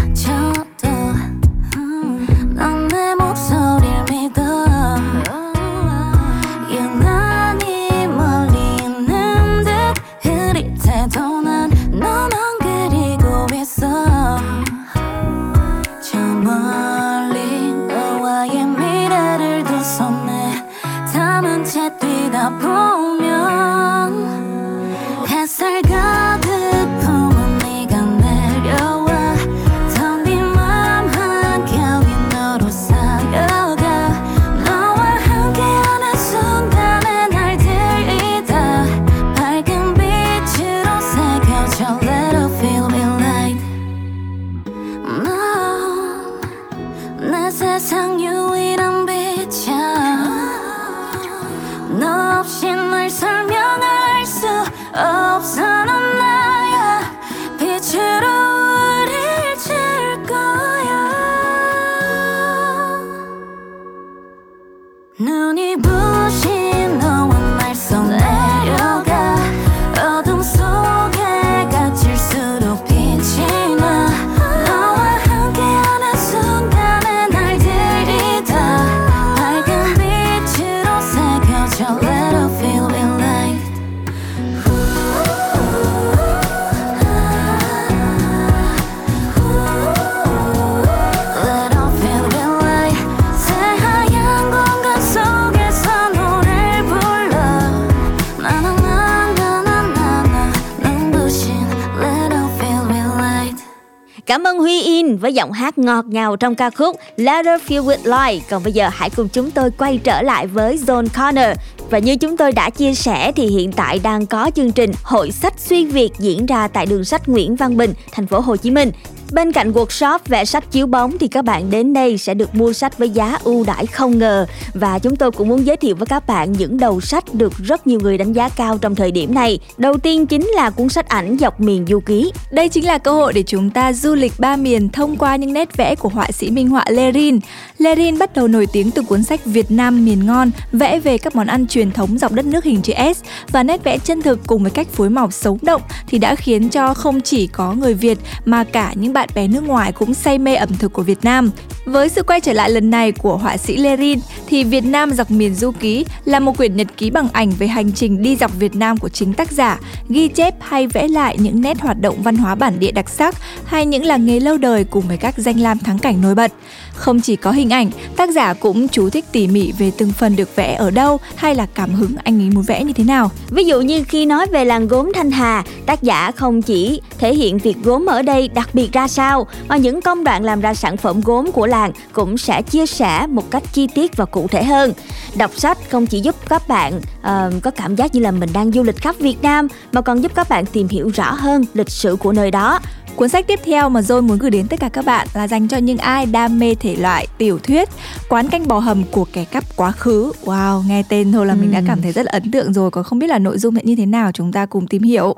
ngọt 105.85 106.05
ngào 106.07 106.35
trong 106.35 106.55
ca 106.55 106.69
khúc 106.69 106.95
Let 107.17 107.45
Her 107.45 107.61
Feel 107.61 107.85
With 107.85 108.27
Light. 108.27 108.49
Còn 108.49 108.63
bây 108.63 108.73
giờ 108.73 108.89
hãy 108.93 109.09
cùng 109.09 109.29
chúng 109.29 109.51
tôi 109.51 109.71
quay 109.71 109.99
trở 110.03 110.21
lại 110.21 110.47
với 110.47 110.77
Zone 110.77 111.07
Corner. 111.07 111.57
Và 111.89 111.99
như 111.99 112.15
chúng 112.17 112.37
tôi 112.37 112.51
đã 112.51 112.69
chia 112.69 112.93
sẻ 112.93 113.31
thì 113.35 113.47
hiện 113.47 113.71
tại 113.71 113.99
đang 114.03 114.25
có 114.25 114.51
chương 114.55 114.71
trình 114.71 114.91
Hội 115.03 115.31
sách 115.31 115.53
xuyên 115.59 115.87
Việt 115.87 116.11
diễn 116.19 116.45
ra 116.45 116.67
tại 116.67 116.85
đường 116.85 117.05
sách 117.05 117.29
Nguyễn 117.29 117.55
Văn 117.55 117.77
Bình, 117.77 117.93
thành 118.11 118.27
phố 118.27 118.39
Hồ 118.39 118.55
Chí 118.55 118.71
Minh. 118.71 118.91
Bên 119.35 119.51
cạnh 119.51 119.71
workshop 119.71 120.19
vẽ 120.25 120.45
sách 120.45 120.71
chiếu 120.71 120.87
bóng 120.87 121.17
thì 121.17 121.27
các 121.27 121.45
bạn 121.45 121.69
đến 121.69 121.93
đây 121.93 122.17
sẽ 122.17 122.33
được 122.33 122.55
mua 122.55 122.73
sách 122.73 122.97
với 122.97 123.09
giá 123.09 123.37
ưu 123.43 123.63
đãi 123.63 123.85
không 123.85 124.17
ngờ 124.17 124.45
và 124.73 124.99
chúng 124.99 125.15
tôi 125.15 125.31
cũng 125.31 125.47
muốn 125.47 125.65
giới 125.65 125.77
thiệu 125.77 125.95
với 125.95 126.05
các 126.05 126.27
bạn 126.27 126.51
những 126.51 126.77
đầu 126.77 127.01
sách 127.01 127.33
được 127.33 127.53
rất 127.57 127.87
nhiều 127.87 127.99
người 127.99 128.17
đánh 128.17 128.33
giá 128.33 128.49
cao 128.49 128.77
trong 128.77 128.95
thời 128.95 129.11
điểm 129.11 129.33
này. 129.33 129.59
Đầu 129.77 129.97
tiên 129.97 130.27
chính 130.27 130.47
là 130.47 130.69
cuốn 130.69 130.89
sách 130.89 131.07
ảnh 131.07 131.37
dọc 131.39 131.61
miền 131.61 131.85
du 131.89 131.99
ký. 131.99 132.31
Đây 132.51 132.69
chính 132.69 132.85
là 132.85 132.97
cơ 132.97 133.11
hội 133.11 133.33
để 133.33 133.43
chúng 133.43 133.69
ta 133.69 133.93
du 133.93 134.15
lịch 134.15 134.33
ba 134.39 134.55
miền 134.55 134.89
thông 134.89 135.17
qua 135.17 135.35
những 135.35 135.53
nét 135.53 135.77
vẽ 135.77 135.95
của 135.95 136.09
họa 136.09 136.31
sĩ 136.31 136.51
minh 136.51 136.69
họa 136.69 136.85
Lerin 136.89 137.39
Lerin 137.77 138.19
bắt 138.19 138.35
đầu 138.35 138.47
nổi 138.47 138.67
tiếng 138.73 138.91
từ 138.91 139.01
cuốn 139.01 139.23
sách 139.23 139.45
Việt 139.45 139.71
Nam 139.71 140.05
miền 140.05 140.25
ngon, 140.25 140.51
vẽ 140.71 140.99
về 140.99 141.17
các 141.17 141.35
món 141.35 141.47
ăn 141.47 141.67
truyền 141.67 141.91
thống 141.91 142.17
dọc 142.17 142.31
đất 142.31 142.45
nước 142.45 142.63
hình 142.63 142.81
chữ 142.81 142.93
S 143.15 143.23
và 143.51 143.63
nét 143.63 143.83
vẽ 143.83 143.97
chân 143.97 144.21
thực 144.21 144.39
cùng 144.47 144.61
với 144.61 144.71
cách 144.71 144.87
phối 144.87 145.09
màu 145.09 145.31
sống 145.31 145.57
động 145.61 145.81
thì 146.07 146.17
đã 146.19 146.35
khiến 146.35 146.69
cho 146.69 146.93
không 146.93 147.21
chỉ 147.21 147.47
có 147.47 147.73
người 147.73 147.93
Việt 147.93 148.17
mà 148.45 148.63
cả 148.63 148.93
những 148.95 149.13
bạn 149.13 149.24
bè 149.35 149.47
nước 149.47 149.63
ngoài 149.63 149.91
cũng 149.91 150.13
say 150.13 150.37
mê 150.37 150.55
ẩm 150.55 150.69
thực 150.79 150.93
của 150.93 151.03
Việt 151.03 151.23
Nam. 151.23 151.51
Với 151.85 152.09
sự 152.09 152.23
quay 152.23 152.41
trở 152.41 152.53
lại 152.53 152.69
lần 152.69 152.89
này 152.89 153.11
của 153.11 153.37
họa 153.37 153.57
sĩ 153.57 153.77
Lerin, 153.77 154.19
thì 154.47 154.63
Việt 154.63 154.85
Nam 154.85 155.11
dọc 155.11 155.31
miền 155.31 155.55
du 155.55 155.71
ký 155.71 156.05
là 156.25 156.39
một 156.39 156.57
quyển 156.57 156.75
nhật 156.75 156.87
ký 156.97 157.09
bằng 157.09 157.29
ảnh 157.33 157.49
về 157.49 157.67
hành 157.67 157.91
trình 157.91 158.21
đi 158.21 158.35
dọc 158.35 158.59
Việt 158.59 158.75
Nam 158.75 158.97
của 158.97 159.09
chính 159.09 159.33
tác 159.33 159.51
giả, 159.51 159.79
ghi 160.09 160.27
chép 160.27 160.55
hay 160.59 160.87
vẽ 160.87 161.07
lại 161.07 161.37
những 161.39 161.61
nét 161.61 161.81
hoạt 161.81 162.01
động 162.01 162.21
văn 162.21 162.35
hóa 162.35 162.55
bản 162.55 162.79
địa 162.79 162.91
đặc 162.91 163.09
sắc 163.09 163.35
hay 163.65 163.85
những 163.85 164.05
làng 164.05 164.25
nghề 164.25 164.39
lâu 164.39 164.57
đời 164.57 164.83
cùng 164.83 165.07
với 165.07 165.17
các 165.17 165.35
danh 165.37 165.59
lam 165.59 165.79
thắng 165.79 165.99
cảnh 165.99 166.21
nổi 166.21 166.35
bật. 166.35 166.51
Không 166.95 167.21
chỉ 167.21 167.35
có 167.35 167.51
hình 167.51 167.69
ảnh, 167.69 167.89
tác 168.15 168.29
giả 168.29 168.53
cũng 168.53 168.87
chú 168.87 169.09
thích 169.09 169.25
tỉ 169.31 169.47
mỉ 169.47 169.71
về 169.71 169.91
từng 169.97 170.11
phần 170.11 170.35
được 170.35 170.55
vẽ 170.55 170.75
ở 170.75 170.91
đâu 170.91 171.19
hay 171.35 171.55
là 171.55 171.65
cảm 171.65 171.93
hứng 171.93 172.15
anh 172.23 172.41
ấy 172.41 172.49
muốn 172.49 172.63
vẽ 172.63 172.83
như 172.83 172.93
thế 172.93 173.03
nào. 173.03 173.31
Ví 173.49 173.63
dụ 173.63 173.81
như 173.81 174.03
khi 174.03 174.25
nói 174.25 174.45
về 174.51 174.65
làng 174.65 174.87
gốm 174.87 175.11
Thanh 175.15 175.31
Hà, 175.31 175.63
tác 175.85 176.01
giả 176.01 176.31
không 176.31 176.61
chỉ 176.61 177.01
thể 177.17 177.35
hiện 177.35 177.57
việc 177.57 177.77
gốm 177.83 178.05
ở 178.05 178.21
đây 178.21 178.47
đặc 178.47 178.69
biệt 178.73 178.91
ra 178.91 179.07
sao 179.07 179.47
mà 179.67 179.77
những 179.77 180.01
công 180.01 180.23
đoạn 180.23 180.43
làm 180.43 180.61
ra 180.61 180.73
sản 180.73 180.97
phẩm 180.97 181.21
gốm 181.21 181.51
của 181.51 181.67
làng 181.67 181.91
cũng 182.13 182.37
sẽ 182.37 182.61
chia 182.61 182.85
sẻ 182.85 183.27
một 183.27 183.51
cách 183.51 183.63
chi 183.73 183.87
tiết 183.87 184.17
và 184.17 184.25
cụ 184.25 184.47
thể 184.47 184.63
hơn. 184.63 184.93
Đọc 185.35 185.51
sách 185.55 185.77
không 185.89 186.07
chỉ 186.07 186.19
giúp 186.19 186.35
các 186.49 186.67
bạn 186.67 186.97
uh, 186.97 187.63
có 187.63 187.71
cảm 187.71 187.95
giác 187.95 188.15
như 188.15 188.21
là 188.21 188.31
mình 188.31 188.49
đang 188.53 188.71
du 188.71 188.83
lịch 188.83 189.01
khắp 189.01 189.15
Việt 189.19 189.41
Nam 189.41 189.67
mà 189.91 190.01
còn 190.01 190.23
giúp 190.23 190.31
các 190.35 190.49
bạn 190.49 190.65
tìm 190.65 190.87
hiểu 190.87 191.09
rõ 191.15 191.33
hơn 191.33 191.65
lịch 191.73 191.89
sử 191.89 192.15
của 192.15 192.31
nơi 192.31 192.51
đó. 192.51 192.79
Cuốn 193.15 193.29
sách 193.29 193.47
tiếp 193.47 193.59
theo 193.65 193.89
mà 193.89 193.99
John 193.99 194.21
muốn 194.21 194.37
gửi 194.37 194.51
đến 194.51 194.67
tất 194.67 194.79
cả 194.79 194.89
các 194.89 195.05
bạn 195.05 195.27
là 195.33 195.47
dành 195.47 195.67
cho 195.67 195.77
những 195.77 195.97
ai 195.97 196.25
đam 196.25 196.59
mê 196.59 196.75
thể 196.75 196.95
loại 196.95 197.27
tiểu 197.37 197.59
thuyết 197.59 197.89
Quán 198.29 198.47
canh 198.47 198.67
bò 198.67 198.79
hầm 198.79 199.03
của 199.11 199.25
kẻ 199.33 199.45
cắp 199.45 199.63
quá 199.75 199.91
khứ. 199.91 200.31
Wow, 200.45 200.83
nghe 200.87 201.03
tên 201.09 201.31
thôi 201.31 201.45
là 201.45 201.53
ừ. 201.53 201.57
mình 201.61 201.71
đã 201.71 201.81
cảm 201.87 202.01
thấy 202.01 202.11
rất 202.11 202.25
là 202.25 202.31
ấn 202.31 202.51
tượng 202.51 202.73
rồi, 202.73 202.91
còn 202.91 203.03
không 203.03 203.19
biết 203.19 203.27
là 203.27 203.39
nội 203.39 203.57
dung 203.57 203.75
hiện 203.75 203.85
như 203.85 203.95
thế 203.95 204.05
nào 204.05 204.31
chúng 204.31 204.51
ta 204.51 204.65
cùng 204.65 204.87
tìm 204.87 205.03
hiểu. 205.03 205.35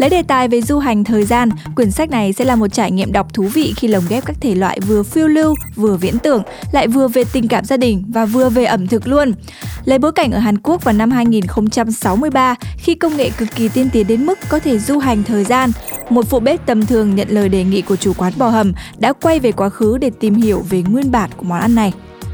Lấy 0.00 0.10
đề 0.10 0.22
tài 0.22 0.48
về 0.48 0.60
du 0.62 0.78
hành 0.78 1.04
thời 1.04 1.24
gian, 1.24 1.48
quyển 1.76 1.90
sách 1.90 2.10
này 2.10 2.32
sẽ 2.32 2.44
là 2.44 2.56
một 2.56 2.68
trải 2.68 2.90
nghiệm 2.90 3.12
đọc 3.12 3.34
thú 3.34 3.42
vị 3.42 3.74
khi 3.76 3.88
lồng 3.88 4.04
ghép 4.08 4.24
các 4.26 4.36
thể 4.40 4.54
loại 4.54 4.80
vừa 4.80 5.02
phiêu 5.02 5.28
lưu, 5.28 5.54
vừa 5.76 5.96
viễn 5.96 6.18
tưởng, 6.18 6.42
lại 6.72 6.88
vừa 6.88 7.08
về 7.08 7.24
tình 7.32 7.48
cảm 7.48 7.64
gia 7.64 7.76
đình 7.76 8.04
và 8.08 8.24
vừa 8.24 8.48
về 8.48 8.64
ẩm 8.64 8.86
thực 8.86 9.08
luôn. 9.08 9.32
Lấy 9.84 9.98
bối 9.98 10.12
cảnh 10.12 10.32
ở 10.32 10.38
Hàn 10.38 10.58
Quốc 10.58 10.84
vào 10.84 10.94
năm 10.94 11.10
2063, 11.10 12.54
khi 12.78 12.94
công 12.94 13.16
nghệ 13.16 13.30
cực 13.30 13.48
kỳ 13.54 13.68
tiên 13.68 13.88
tiến 13.92 14.06
đến 14.06 14.26
mức 14.26 14.38
có 14.48 14.58
thể 14.58 14.78
du 14.78 14.98
hành 14.98 15.22
thời 15.22 15.44
gian, 15.44 15.70
một 16.10 16.26
phụ 16.30 16.40
bếp 16.40 16.66
tầm 16.66 16.86
thường 16.86 17.14
nhận 17.14 17.28
lời 17.30 17.48
đề 17.48 17.64
nghị 17.64 17.82
của 17.82 17.96
chủ 17.96 18.12
quán 18.16 18.32
bò 18.36 18.48
hầm 18.48 18.72
đã 18.98 19.12
quay 19.12 19.40
về 19.40 19.52
quá 19.52 19.68
khứ 19.68 19.98
để 19.98 20.10
tìm 20.20 20.34
hiểu 20.34 20.64
về 20.70 20.82
nguyên 20.82 21.10
bản 21.10 21.30
của 21.36 21.44
món 21.44 21.60
ăn 21.60 21.74
này. 21.74 21.92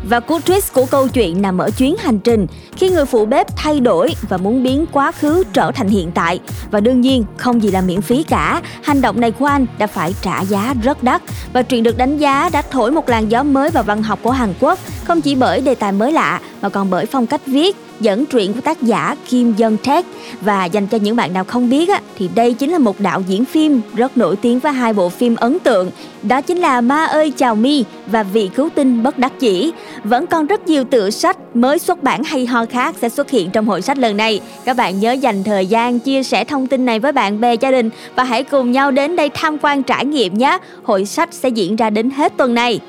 Và 0.08 0.20
cú 0.20 0.38
twist 0.38 0.72
của 0.72 0.86
câu 0.86 1.08
chuyện 1.08 1.42
nằm 1.42 1.58
ở 1.58 1.70
chuyến 1.70 1.96
hành 1.96 2.18
trình 2.18 2.46
khi 2.76 2.90
người 2.90 3.06
phụ 3.06 3.26
bếp 3.26 3.56
thay 3.56 3.80
đổi 3.80 4.14
và 4.28 4.36
muốn 4.36 4.62
biến 4.62 4.86
quá 4.92 5.12
khứ 5.12 5.44
trở 5.52 5.72
thành 5.72 5.88
hiện 5.88 6.10
tại. 6.14 6.40
Và 6.70 6.80
đương 6.80 7.00
nhiên 7.00 7.24
không 7.36 7.62
gì 7.62 7.70
là 7.70 7.80
miễn 7.80 8.00
phí 8.00 8.22
cả, 8.22 8.62
hành 8.82 9.00
động 9.00 9.20
này 9.20 9.30
của 9.30 9.46
anh 9.46 9.66
đã 9.78 9.86
phải 9.86 10.14
trả 10.22 10.40
giá 10.40 10.74
rất 10.82 11.02
đắt. 11.02 11.22
Và 11.52 11.62
chuyện 11.62 11.82
được 11.82 11.96
đánh 11.96 12.18
giá 12.18 12.50
đã 12.52 12.62
thổi 12.62 12.90
một 12.90 13.08
làn 13.08 13.30
gió 13.30 13.42
mới 13.42 13.70
vào 13.70 13.82
văn 13.82 14.02
học 14.02 14.18
của 14.22 14.30
Hàn 14.30 14.54
Quốc, 14.60 14.78
không 15.04 15.20
chỉ 15.20 15.34
bởi 15.34 15.60
đề 15.60 15.74
tài 15.74 15.92
mới 15.92 16.12
lạ 16.12 16.40
mà 16.62 16.68
còn 16.68 16.90
bởi 16.90 17.06
phong 17.06 17.26
cách 17.26 17.40
viết, 17.46 17.76
dẫn 18.00 18.26
truyện 18.26 18.52
của 18.52 18.60
tác 18.60 18.82
giả 18.82 19.16
Kim 19.28 19.54
Dân 19.56 19.76
Thét 19.82 20.04
và 20.40 20.64
dành 20.64 20.86
cho 20.86 20.98
những 20.98 21.16
bạn 21.16 21.32
nào 21.32 21.44
không 21.44 21.70
biết 21.70 21.88
á, 21.88 22.00
thì 22.18 22.28
đây 22.34 22.54
chính 22.54 22.70
là 22.70 22.78
một 22.78 23.00
đạo 23.00 23.22
diễn 23.28 23.44
phim 23.44 23.80
rất 23.94 24.16
nổi 24.16 24.36
tiếng 24.36 24.58
với 24.58 24.72
hai 24.72 24.92
bộ 24.92 25.08
phim 25.08 25.36
ấn 25.36 25.58
tượng. 25.58 25.90
Đó 26.22 26.40
chính 26.40 26.58
là 26.58 26.80
Ma 26.80 27.04
ơi 27.04 27.32
chào 27.36 27.54
mi 27.54 27.84
và 28.06 28.22
Vị 28.22 28.50
cứu 28.54 28.68
tinh 28.74 29.02
bất 29.02 29.18
đắc 29.18 29.32
chỉ. 29.40 29.72
Vẫn 30.04 30.26
còn 30.26 30.46
rất 30.46 30.68
nhiều 30.68 30.84
tựa 30.84 31.10
sách 31.10 31.56
mới 31.56 31.78
xuất 31.78 32.02
bản 32.02 32.24
hay 32.24 32.46
ho 32.46 32.64
khác 32.66 32.94
sẽ 33.00 33.08
xuất 33.08 33.30
hiện 33.30 33.50
trong 33.50 33.66
hội 33.66 33.82
sách 33.82 33.98
lần 33.98 34.16
này. 34.16 34.40
Các 34.64 34.76
bạn 34.76 35.00
nhớ 35.00 35.12
dành 35.12 35.44
thời 35.44 35.66
gian 35.66 35.98
chia 35.98 36.22
sẻ 36.22 36.44
thông 36.44 36.66
tin 36.66 36.84
này 36.84 36.98
với 36.98 37.12
bạn 37.12 37.40
bè 37.40 37.54
gia 37.54 37.70
đình 37.70 37.90
và 38.16 38.24
hãy 38.24 38.44
cùng 38.44 38.72
nhau 38.72 38.90
đến 38.90 39.16
đây 39.16 39.30
tham 39.34 39.58
quan 39.62 39.82
trải 39.82 40.06
nghiệm 40.06 40.38
nhé. 40.38 40.58
Hội 40.82 41.04
sách 41.04 41.28
sẽ 41.32 41.48
diễn 41.48 41.76
ra 41.76 41.90
đến 41.90 42.10
hết 42.10 42.36
tuần 42.36 42.54
này 42.54 42.80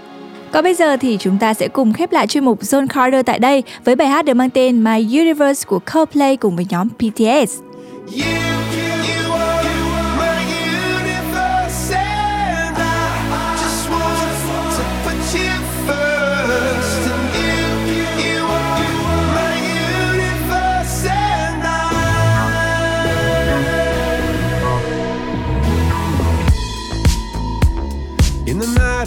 còn 0.51 0.63
bây 0.63 0.73
giờ 0.73 0.97
thì 0.97 1.17
chúng 1.19 1.37
ta 1.37 1.53
sẽ 1.53 1.67
cùng 1.67 1.93
khép 1.93 2.11
lại 2.11 2.27
chuyên 2.27 2.45
mục 2.45 2.61
Zone 2.61 2.87
Carter 2.87 3.25
tại 3.25 3.39
đây 3.39 3.63
với 3.85 3.95
bài 3.95 4.07
hát 4.07 4.25
được 4.25 4.33
mang 4.33 4.49
tên 4.49 4.83
My 4.83 5.19
Universe 5.19 5.65
của 5.67 5.79
Coldplay 5.93 6.37
cùng 6.37 6.55
với 6.55 6.65
nhóm 6.69 6.87
BTS. 6.99 7.59
Yeah. 8.17 8.47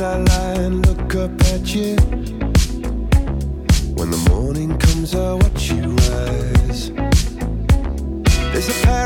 love 0.01 0.40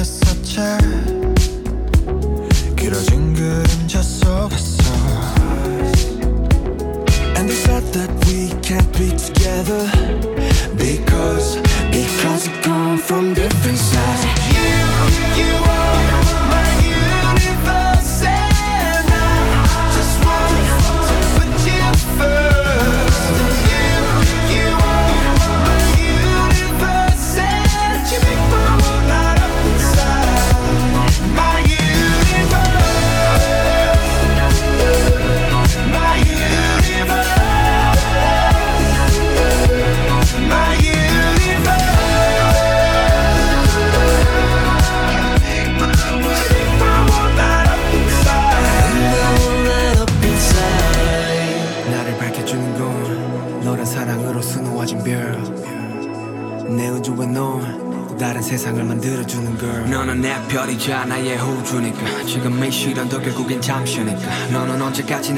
miss 0.00 0.18
such 0.18 0.56
a 0.56 1.29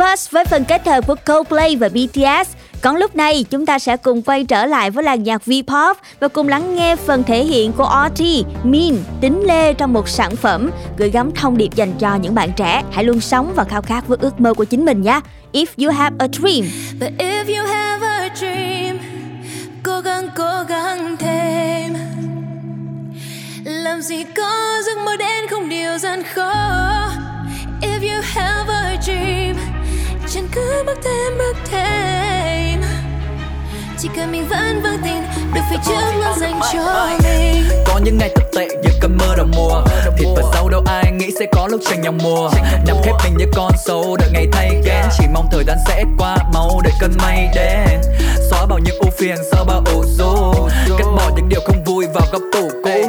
Universe 0.00 0.28
với 0.32 0.44
phần 0.44 0.64
kết 0.64 0.86
hợp 0.86 1.06
của 1.06 1.14
Coldplay 1.26 1.76
và 1.76 1.88
BTS. 1.88 2.56
Còn 2.82 2.96
lúc 2.96 3.16
này 3.16 3.44
chúng 3.50 3.66
ta 3.66 3.78
sẽ 3.78 3.96
cùng 3.96 4.22
quay 4.22 4.44
trở 4.44 4.66
lại 4.66 4.90
với 4.90 5.04
làng 5.04 5.22
nhạc 5.22 5.42
V-pop 5.46 5.94
và 6.20 6.28
cùng 6.28 6.48
lắng 6.48 6.76
nghe 6.76 6.96
phần 6.96 7.22
thể 7.22 7.44
hiện 7.44 7.72
của 7.72 8.08
RT, 8.16 8.24
Min, 8.62 8.98
Tính 9.20 9.42
Lê 9.46 9.72
trong 9.72 9.92
một 9.92 10.08
sản 10.08 10.36
phẩm 10.36 10.70
gửi 10.96 11.10
gắm 11.10 11.32
thông 11.32 11.56
điệp 11.56 11.74
dành 11.74 11.92
cho 11.98 12.14
những 12.14 12.34
bạn 12.34 12.50
trẻ. 12.56 12.82
Hãy 12.92 13.04
luôn 13.04 13.20
sống 13.20 13.52
và 13.56 13.64
khao 13.64 13.82
khát 13.82 14.08
với 14.08 14.18
ước 14.20 14.40
mơ 14.40 14.54
của 14.54 14.64
chính 14.64 14.84
mình 14.84 15.02
nhé. 15.02 15.20
If 15.52 15.66
you 15.76 15.92
have 15.92 16.16
a 16.18 16.28
dream. 16.28 16.70
But 17.00 17.10
if 17.18 17.58
you 17.58 17.66
have 17.66 18.06
a 18.06 18.28
dream 18.34 18.98
Cố 19.82 20.00
gắng 20.00 20.28
cố 20.36 20.64
gắng 20.68 21.16
thêm 21.16 21.94
Làm 23.64 24.02
gì 24.02 24.24
có 24.36 24.80
giấc 24.86 24.98
mơ 24.98 25.16
đến 25.16 25.48
không 25.50 25.68
điều 25.68 25.98
gian 25.98 26.22
khó 26.34 26.52
If 27.82 28.14
you 28.14 28.22
have 28.34 28.74
a 28.74 28.96
dream 29.02 29.49
cứ 30.52 30.82
bước 30.86 30.98
thêm 31.04 31.38
bước 31.38 31.56
thêm. 31.70 32.82
Chỉ 33.98 34.08
cần 34.16 34.32
mình 34.32 34.48
vẫn 34.48 34.82
vững 34.82 34.98
tin 35.04 35.44
Được 35.54 35.60
phía 35.70 35.76
trước 35.86 36.00
luôn 36.14 36.38
dành 36.40 36.60
cho 36.72 37.08
mình. 37.22 37.64
Có 37.86 38.00
những 38.04 38.18
ngày 38.18 38.30
thật 38.34 38.44
tệ 38.54 38.68
như 38.82 38.90
cơn 39.00 39.18
mưa 39.18 39.34
đầu 39.36 39.46
mùa. 39.56 39.82
Thịt 40.18 40.28
và 40.36 40.42
sâu 40.52 40.68
đâu 40.68 40.82
ai 40.86 41.12
nghĩ 41.12 41.30
sẽ 41.38 41.46
có 41.52 41.66
lúc 41.70 41.80
tranh 41.90 42.00
nhau 42.00 42.12
mùa 42.12 42.50
Nằm 42.86 42.96
khép 43.02 43.14
mình 43.24 43.36
như 43.38 43.44
con 43.54 43.72
sâu 43.86 44.16
đợi 44.16 44.30
ngày 44.32 44.46
thay 44.52 44.82
ghen 44.84 45.04
Chỉ 45.18 45.24
mong 45.34 45.48
thời 45.52 45.64
gian 45.64 45.76
sẽ 45.88 46.04
qua 46.18 46.36
mau 46.54 46.80
đợi 46.84 46.92
cơn 47.00 47.12
mây 47.22 47.48
đến. 47.54 48.00
Xóa 48.50 48.66
bao 48.66 48.78
những 48.78 48.98
ưu 49.00 49.10
phiền 49.18 49.36
sau 49.52 49.64
bao 49.64 49.82
ủ 49.94 50.04
rũ. 50.18 50.52
Cắt 50.98 51.06
bỏ 51.16 51.30
những 51.36 51.48
điều 51.48 51.60
không 51.66 51.84
vui 51.84 52.06
vào 52.14 52.26
góc 52.32 52.42
tủ 52.52 52.68
cũ 52.84 53.08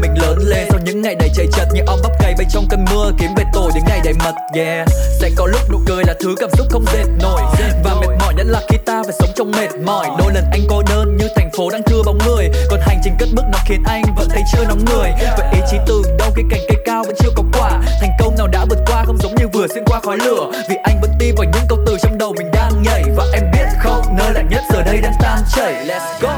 mình 0.00 0.14
lớn 0.18 0.38
lên. 0.38 0.66
Sau 0.70 0.80
những 0.84 1.02
ngày 1.02 1.14
đầy 1.14 1.28
chạy 1.34 1.46
chật 1.52 1.68
Như 1.74 1.80
ong 1.86 2.00
bắp 2.02 2.12
cày 2.20 2.34
bay 2.38 2.46
trong 2.50 2.66
cơn 2.70 2.84
mưa, 2.90 3.10
kiếm 3.18 3.30
về 3.36 3.44
tổ 3.54 3.70
những 3.74 3.84
ngày 3.88 4.00
đầy 4.04 4.14
mật, 4.24 4.34
yeah. 4.54 4.88
Sẽ 5.20 5.30
có 5.36 5.46
lúc 5.46 5.60
nụ 5.72 5.78
cười 5.86 6.04
là 6.06 6.14
thứ 6.20 6.34
cảm 6.40 6.50
xúc 6.50 6.66
không 6.70 6.84
dệt 6.92 7.04
nổi. 7.22 7.40
Và 7.84 7.94
mệt 7.94 8.16
mỏi 8.20 8.34
nhất 8.34 8.46
là 8.46 8.60
khi 8.68 8.76
ta 8.86 9.02
phải 9.02 9.12
sống 9.18 9.30
trong 9.36 9.50
mệt 9.50 9.68
mỏi. 9.84 10.06
Đôi 10.18 10.32
lần 10.34 10.44
anh 10.50 10.60
cô 10.68 10.82
đơn 10.90 11.16
như 11.16 11.28
thành 11.36 11.50
phố 11.56 11.70
đang 11.70 11.82
thưa 11.82 12.02
bóng 12.06 12.18
người. 12.26 12.50
Còn 12.70 12.80
hành 12.80 13.00
trình 13.04 13.14
cất 13.18 13.28
bước 13.34 13.42
nó 13.52 13.58
khiến 13.66 13.82
anh 13.86 14.02
vẫn 14.16 14.28
thấy 14.30 14.42
chưa 14.52 14.64
nóng 14.68 14.84
người. 14.84 15.10
Vậy 15.38 15.48
ý 15.52 15.60
chí 15.70 15.76
từ 15.86 16.02
đâu 16.18 16.30
khi 16.36 16.42
cành 16.50 16.60
cây 16.68 16.82
cao 16.86 17.04
vẫn 17.06 17.14
chưa 17.18 17.30
có 17.36 17.42
quả? 17.52 17.70
Thành 18.00 18.10
công 18.18 18.34
nào 18.38 18.46
đã 18.46 18.64
vượt 18.70 18.78
qua 18.86 19.04
không 19.06 19.18
giống 19.22 19.34
như 19.34 19.48
vừa 19.52 19.66
xuyên 19.74 19.84
qua 19.84 20.00
khói 20.00 20.16
lửa. 20.16 20.50
Vì 20.68 20.76
anh 20.84 21.00
vẫn 21.00 21.10
tin 21.18 21.34
vào 21.34 21.44
những 21.44 21.64
câu 21.68 21.78
từ 21.86 21.96
trong 22.02 22.18
đầu 22.18 22.34
mình 22.38 22.50
đang 22.52 22.82
nhảy. 22.82 23.02
Và 23.16 23.24
em 23.32 23.44
biết 23.52 23.66
không, 23.82 24.02
nơi 24.18 24.32
lạnh 24.34 24.48
nhất 24.50 24.62
giờ 24.72 24.82
đây 24.82 25.00
đang 25.00 25.14
tan 25.20 25.38
chảy. 25.56 25.74
Let's 25.86 26.20
go. 26.20 26.34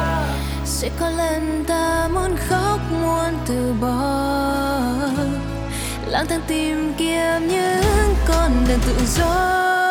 Sẽ 0.68 0.90
có 1.00 1.10
lần 1.10 1.64
ta 1.68 2.08
muốn 2.14 2.36
khóc, 2.48 2.80
muốn 3.02 3.38
từ 3.46 3.72
bỏ. 3.80 4.16
Lang 6.06 6.26
thang 6.26 6.40
tìm 6.46 6.92
kiếm 6.98 7.48
những 7.48 8.14
con 8.28 8.50
đường 8.68 8.78
tự 8.86 9.06
do. 9.06 9.85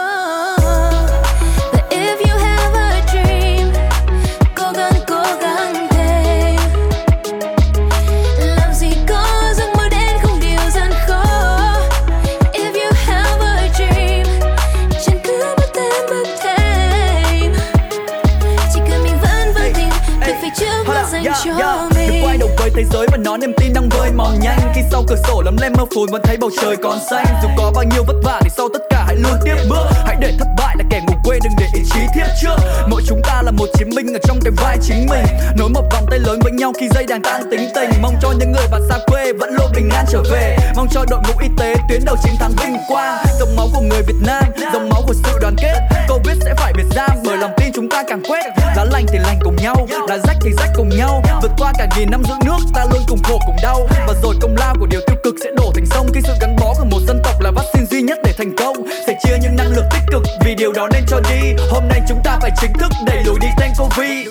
Thế 22.76 22.84
giới 22.92 23.08
và 23.12 23.18
nó 23.18 23.38
niềm 23.38 23.54
tin 23.58 23.74
đang 23.74 23.90
vơi 23.90 24.12
mòn 24.12 24.40
nhanh. 24.40 24.60
Khi 24.76 24.82
sau 24.92 25.04
cửa 25.08 25.16
sổ 25.28 25.42
lấm 25.46 25.58
lem 25.62 25.74
mơ 25.78 25.86
phùn 25.96 26.12
vẫn 26.12 26.22
thấy 26.24 26.38
bầu 26.38 26.50
trời 26.62 26.76
còn 26.84 27.00
xanh. 27.10 27.26
Dù 27.44 27.50
có 27.58 27.72
bao 27.76 27.84
nhiêu 27.84 28.04
vất 28.08 28.16
vả 28.24 28.40
thì 28.44 28.50
sau 28.58 28.70
tất 28.74 28.80
cả 28.90 29.04
hãy 29.08 29.16
luôn 29.16 29.34
tiếp 29.46 29.56
bước. 29.70 29.86
Hãy 30.06 30.16
để 30.20 30.34
thất 30.40 30.48
bại 30.58 30.76
là 30.78 30.84
kẻ 30.90 31.02
ngủ 31.08 31.14
quên 31.24 31.40
đừng 31.44 31.54
để 31.60 31.66
ý 31.74 31.82
chí 31.94 32.00
thiếp 32.16 32.28
trước. 32.42 32.56
Mỗi 32.88 33.02
chúng 33.08 33.22
ta 33.24 33.42
là 33.42 33.52
một 33.52 33.66
chiến 33.74 33.90
binh 33.96 34.14
ở 34.14 34.20
trong 34.24 34.40
cái 34.44 34.54
vai 34.58 34.78
chính 34.82 35.06
mình. 35.10 35.26
Nối 35.58 35.70
một 35.70 35.84
vòng 35.92 36.06
tay 36.10 36.20
lớn 36.20 36.40
với 36.44 36.52
nhau 36.52 36.74
khi 36.80 36.90
dây 36.96 37.06
đàn 37.08 37.22
tan 37.22 37.42
tính 37.52 37.70
tình. 37.76 37.90
Mong 38.02 38.16
cho 38.22 38.32
những 38.40 38.52
người 38.52 38.68
bạn 38.72 38.82
xa 38.90 38.98
quê 39.08 39.34
vẫn 39.34 39.50
luôn 39.54 39.72
bình 39.76 39.90
an 39.90 40.06
trở 40.12 40.24
về. 40.32 40.58
Mong 40.76 40.88
cho 40.92 41.06
đội 41.10 41.20
ngũ 41.28 41.40
y 41.42 41.48
tế 41.58 41.76
tuyến 41.90 42.06
đầu 42.06 42.16
chiến 42.24 42.34
thắng 42.40 42.52
vinh 42.64 42.78
quang. 42.88 43.26
Dòng 43.40 43.56
máu 43.56 43.68
của 43.74 43.82
người 43.82 44.02
Việt 44.08 44.20
Nam, 44.26 44.44
dòng 44.74 44.90
máu 44.90 45.02
của 45.08 45.14
sự 45.14 45.40
đoàn 45.42 45.56
kết. 45.58 45.80
Covid 46.10 46.38
sẽ 46.46 46.54
phải 46.58 46.74
biệt 46.74 46.86
giam 46.96 47.12
bởi 47.26 47.38
lòng 47.38 47.52
tin 47.58 47.72
chúng 47.76 47.90
ta 47.90 48.04
càng 48.08 48.22
quét. 48.30 48.64
Lá 48.86 48.91
lành 48.91 49.06
thì 49.08 49.17
lành 49.19 49.39
cùng 49.43 49.56
nhau, 49.56 49.88
lá 50.08 50.17
rách 50.17 50.38
thì 50.41 50.52
rách 50.58 50.69
cùng 50.76 50.89
nhau. 50.89 51.24
Vượt 51.41 51.52
qua 51.58 51.74
cả 51.78 51.88
nghìn 51.98 52.12
năm 52.12 52.24
giữ 52.24 52.34
nước 52.45 52.58
ta 52.74 52.86
luôn 52.91 53.02
cùng 53.08 53.19
khổ 53.24 53.39
cùng 53.45 53.56
đau. 53.63 53.88
Và 54.08 54.13
rồi 54.24 54.36
công 54.41 54.56
lao 54.58 54.76
của 54.80 54.86
điều 54.86 55.02
tiêu 55.08 55.15
cực 55.24 55.36
sẽ 55.43 55.50
đổ 55.58 55.71
thành 55.76 55.86
sông. 55.86 56.08
Khi 56.13 56.21
sự 56.24 56.34
gắn 56.41 56.56
bó 56.56 56.74
của 56.80 56.86
một 56.86 57.00
dân 57.08 57.21
tộc 57.24 57.41
là 57.41 57.52
vaccine 57.52 57.86
duy 57.86 58.02
nhất 58.02 58.17
để 58.24 58.34
thành 58.38 58.56
công. 58.58 58.76
Sẽ 59.08 59.19
chia 59.24 59.38
những 59.41 59.56
năng 59.56 59.67
lượng 59.67 59.86
tích 59.91 60.04
cực 60.12 60.24
vì 60.45 60.56
điều 60.56 60.74
đó 60.74 60.88
nên 60.93 61.04
cho 61.08 61.19
đi. 61.30 61.54
Hôm 61.71 61.88
nay 61.88 62.02
chúng 62.10 62.19
ta 62.24 62.38
phải 62.41 62.52
chính 62.62 62.74
thức 62.74 62.91
đẩy 63.06 63.24
lùi 63.24 63.39
đi 63.41 63.48
tên 63.60 63.71
Covid. 63.78 64.28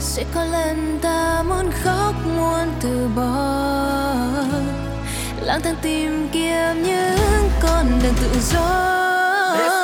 Sẽ 0.00 0.24
có 0.34 0.44
lần 0.44 0.98
ta 1.02 1.42
muốn 1.48 1.70
khóc 1.84 2.14
muốn 2.36 2.68
từ 2.82 3.08
bỏ. 3.16 3.44
Lang 5.40 5.60
thang 5.60 5.76
tìm 5.82 6.28
kiếm 6.32 6.82
những 6.82 7.50
con 7.62 8.00
đường 8.02 8.14
tự 8.22 8.40
do 8.52 9.83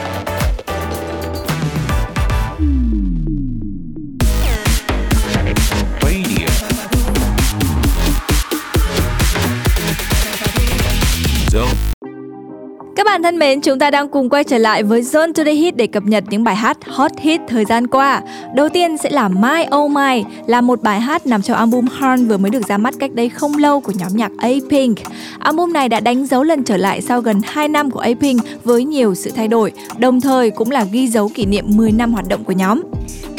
Bạn 13.21 13.33
thân 13.33 13.39
mến, 13.39 13.61
chúng 13.61 13.79
ta 13.79 13.91
đang 13.91 14.07
cùng 14.09 14.29
quay 14.29 14.43
trở 14.43 14.57
lại 14.57 14.83
với 14.83 15.01
Zone 15.01 15.33
Today 15.33 15.55
Hit 15.55 15.75
để 15.75 15.87
cập 15.87 16.03
nhật 16.03 16.23
những 16.29 16.43
bài 16.43 16.55
hát 16.55 16.77
hot 16.87 17.11
hit 17.19 17.41
thời 17.47 17.65
gian 17.65 17.87
qua. 17.87 18.21
Đầu 18.55 18.69
tiên 18.69 18.97
sẽ 18.97 19.09
là 19.09 19.27
My 19.27 19.65
Oh 19.75 19.91
My, 19.91 20.23
là 20.47 20.61
một 20.61 20.81
bài 20.81 20.99
hát 20.99 21.27
nằm 21.27 21.41
trong 21.41 21.57
album 21.57 21.85
Horn 21.99 22.27
vừa 22.27 22.37
mới 22.37 22.51
được 22.51 22.67
ra 22.67 22.77
mắt 22.77 22.93
cách 22.99 23.11
đây 23.13 23.29
không 23.29 23.57
lâu 23.57 23.81
của 23.81 23.91
nhóm 23.95 24.11
nhạc 24.15 24.31
A-Pink. 24.37 24.97
Album 25.39 25.73
này 25.73 25.89
đã 25.89 25.99
đánh 25.99 26.25
dấu 26.25 26.43
lần 26.43 26.63
trở 26.63 26.77
lại 26.77 27.01
sau 27.01 27.21
gần 27.21 27.41
2 27.45 27.67
năm 27.67 27.91
của 27.91 27.99
A-Pink 27.99 28.41
với 28.63 28.83
nhiều 28.83 29.15
sự 29.15 29.31
thay 29.35 29.47
đổi, 29.47 29.71
đồng 29.97 30.21
thời 30.21 30.49
cũng 30.49 30.71
là 30.71 30.85
ghi 30.91 31.07
dấu 31.07 31.29
kỷ 31.29 31.45
niệm 31.45 31.65
10 31.67 31.91
năm 31.91 32.13
hoạt 32.13 32.27
động 32.27 32.43
của 32.43 32.53
nhóm. 32.53 32.81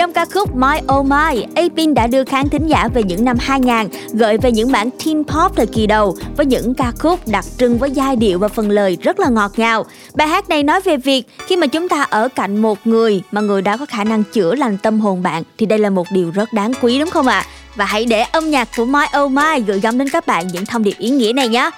Trong 0.01 0.13
ca 0.13 0.25
khúc 0.25 0.55
My 0.55 0.77
Oh 0.97 1.05
My, 1.05 1.45
A-Pink 1.55 1.95
đã 1.95 2.07
đưa 2.07 2.23
khán 2.23 2.49
thính 2.49 2.67
giả 2.67 2.87
về 2.93 3.03
những 3.03 3.25
năm 3.25 3.37
2000, 3.39 3.73
gợi 4.13 4.37
về 4.37 4.51
những 4.51 4.71
bản 4.71 4.89
teen 5.05 5.23
pop 5.23 5.55
thời 5.55 5.65
kỳ 5.65 5.87
đầu 5.87 6.17
với 6.37 6.45
những 6.45 6.73
ca 6.73 6.91
khúc 6.99 7.27
đặc 7.27 7.45
trưng 7.57 7.77
với 7.77 7.91
giai 7.91 8.15
điệu 8.15 8.39
và 8.39 8.47
phần 8.47 8.69
lời 8.69 8.97
rất 9.01 9.19
là 9.19 9.29
ngọt 9.29 9.51
ngào. 9.57 9.85
Bài 10.13 10.27
hát 10.27 10.49
này 10.49 10.63
nói 10.63 10.81
về 10.81 10.97
việc 10.97 11.27
khi 11.47 11.55
mà 11.55 11.67
chúng 11.67 11.89
ta 11.89 12.03
ở 12.03 12.27
cạnh 12.27 12.57
một 12.57 12.77
người 12.87 13.21
mà 13.31 13.41
người 13.41 13.61
đó 13.61 13.77
có 13.77 13.85
khả 13.85 14.03
năng 14.03 14.23
chữa 14.23 14.55
lành 14.55 14.77
tâm 14.77 14.99
hồn 14.99 15.23
bạn 15.23 15.43
thì 15.57 15.65
đây 15.65 15.79
là 15.79 15.89
một 15.89 16.07
điều 16.11 16.31
rất 16.31 16.53
đáng 16.53 16.71
quý 16.81 16.99
đúng 16.99 17.09
không 17.09 17.27
ạ? 17.27 17.39
À? 17.39 17.45
Và 17.75 17.85
hãy 17.85 18.05
để 18.05 18.21
âm 18.21 18.51
nhạc 18.51 18.69
của 18.77 18.85
My 18.85 19.05
Oh 19.19 19.31
My 19.31 19.61
gửi 19.67 19.79
gắm 19.79 19.97
đến 19.97 20.09
các 20.09 20.27
bạn 20.27 20.47
những 20.47 20.65
thông 20.65 20.83
điệp 20.83 20.95
ý 20.97 21.09
nghĩa 21.09 21.33
này 21.33 21.47
nhé. 21.47 21.69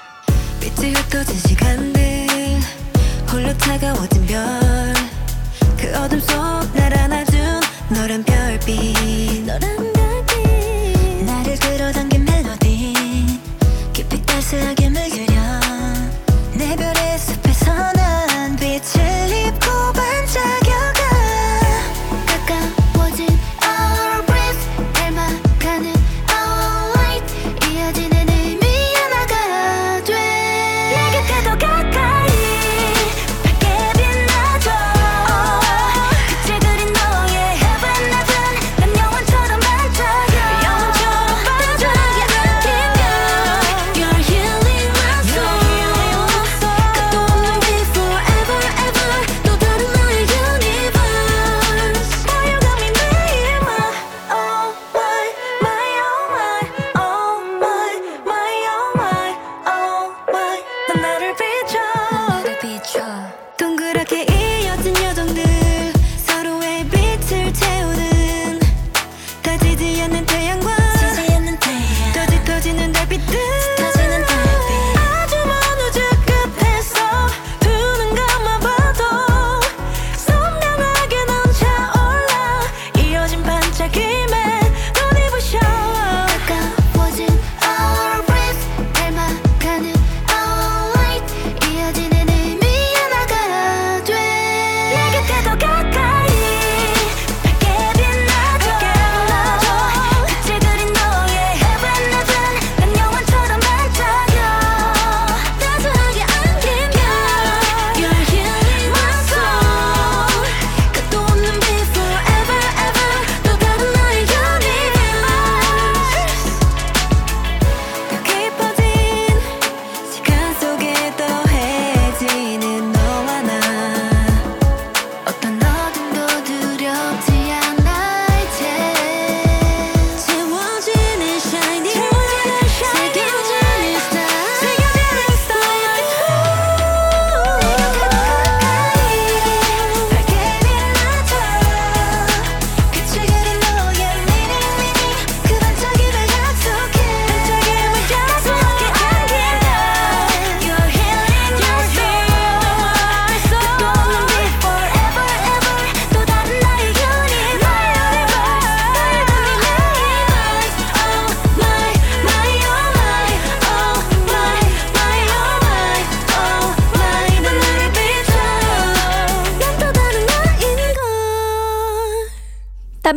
그 5.82 5.88
어둠 5.94 6.20
속 6.20 6.36
안아준 6.76 7.23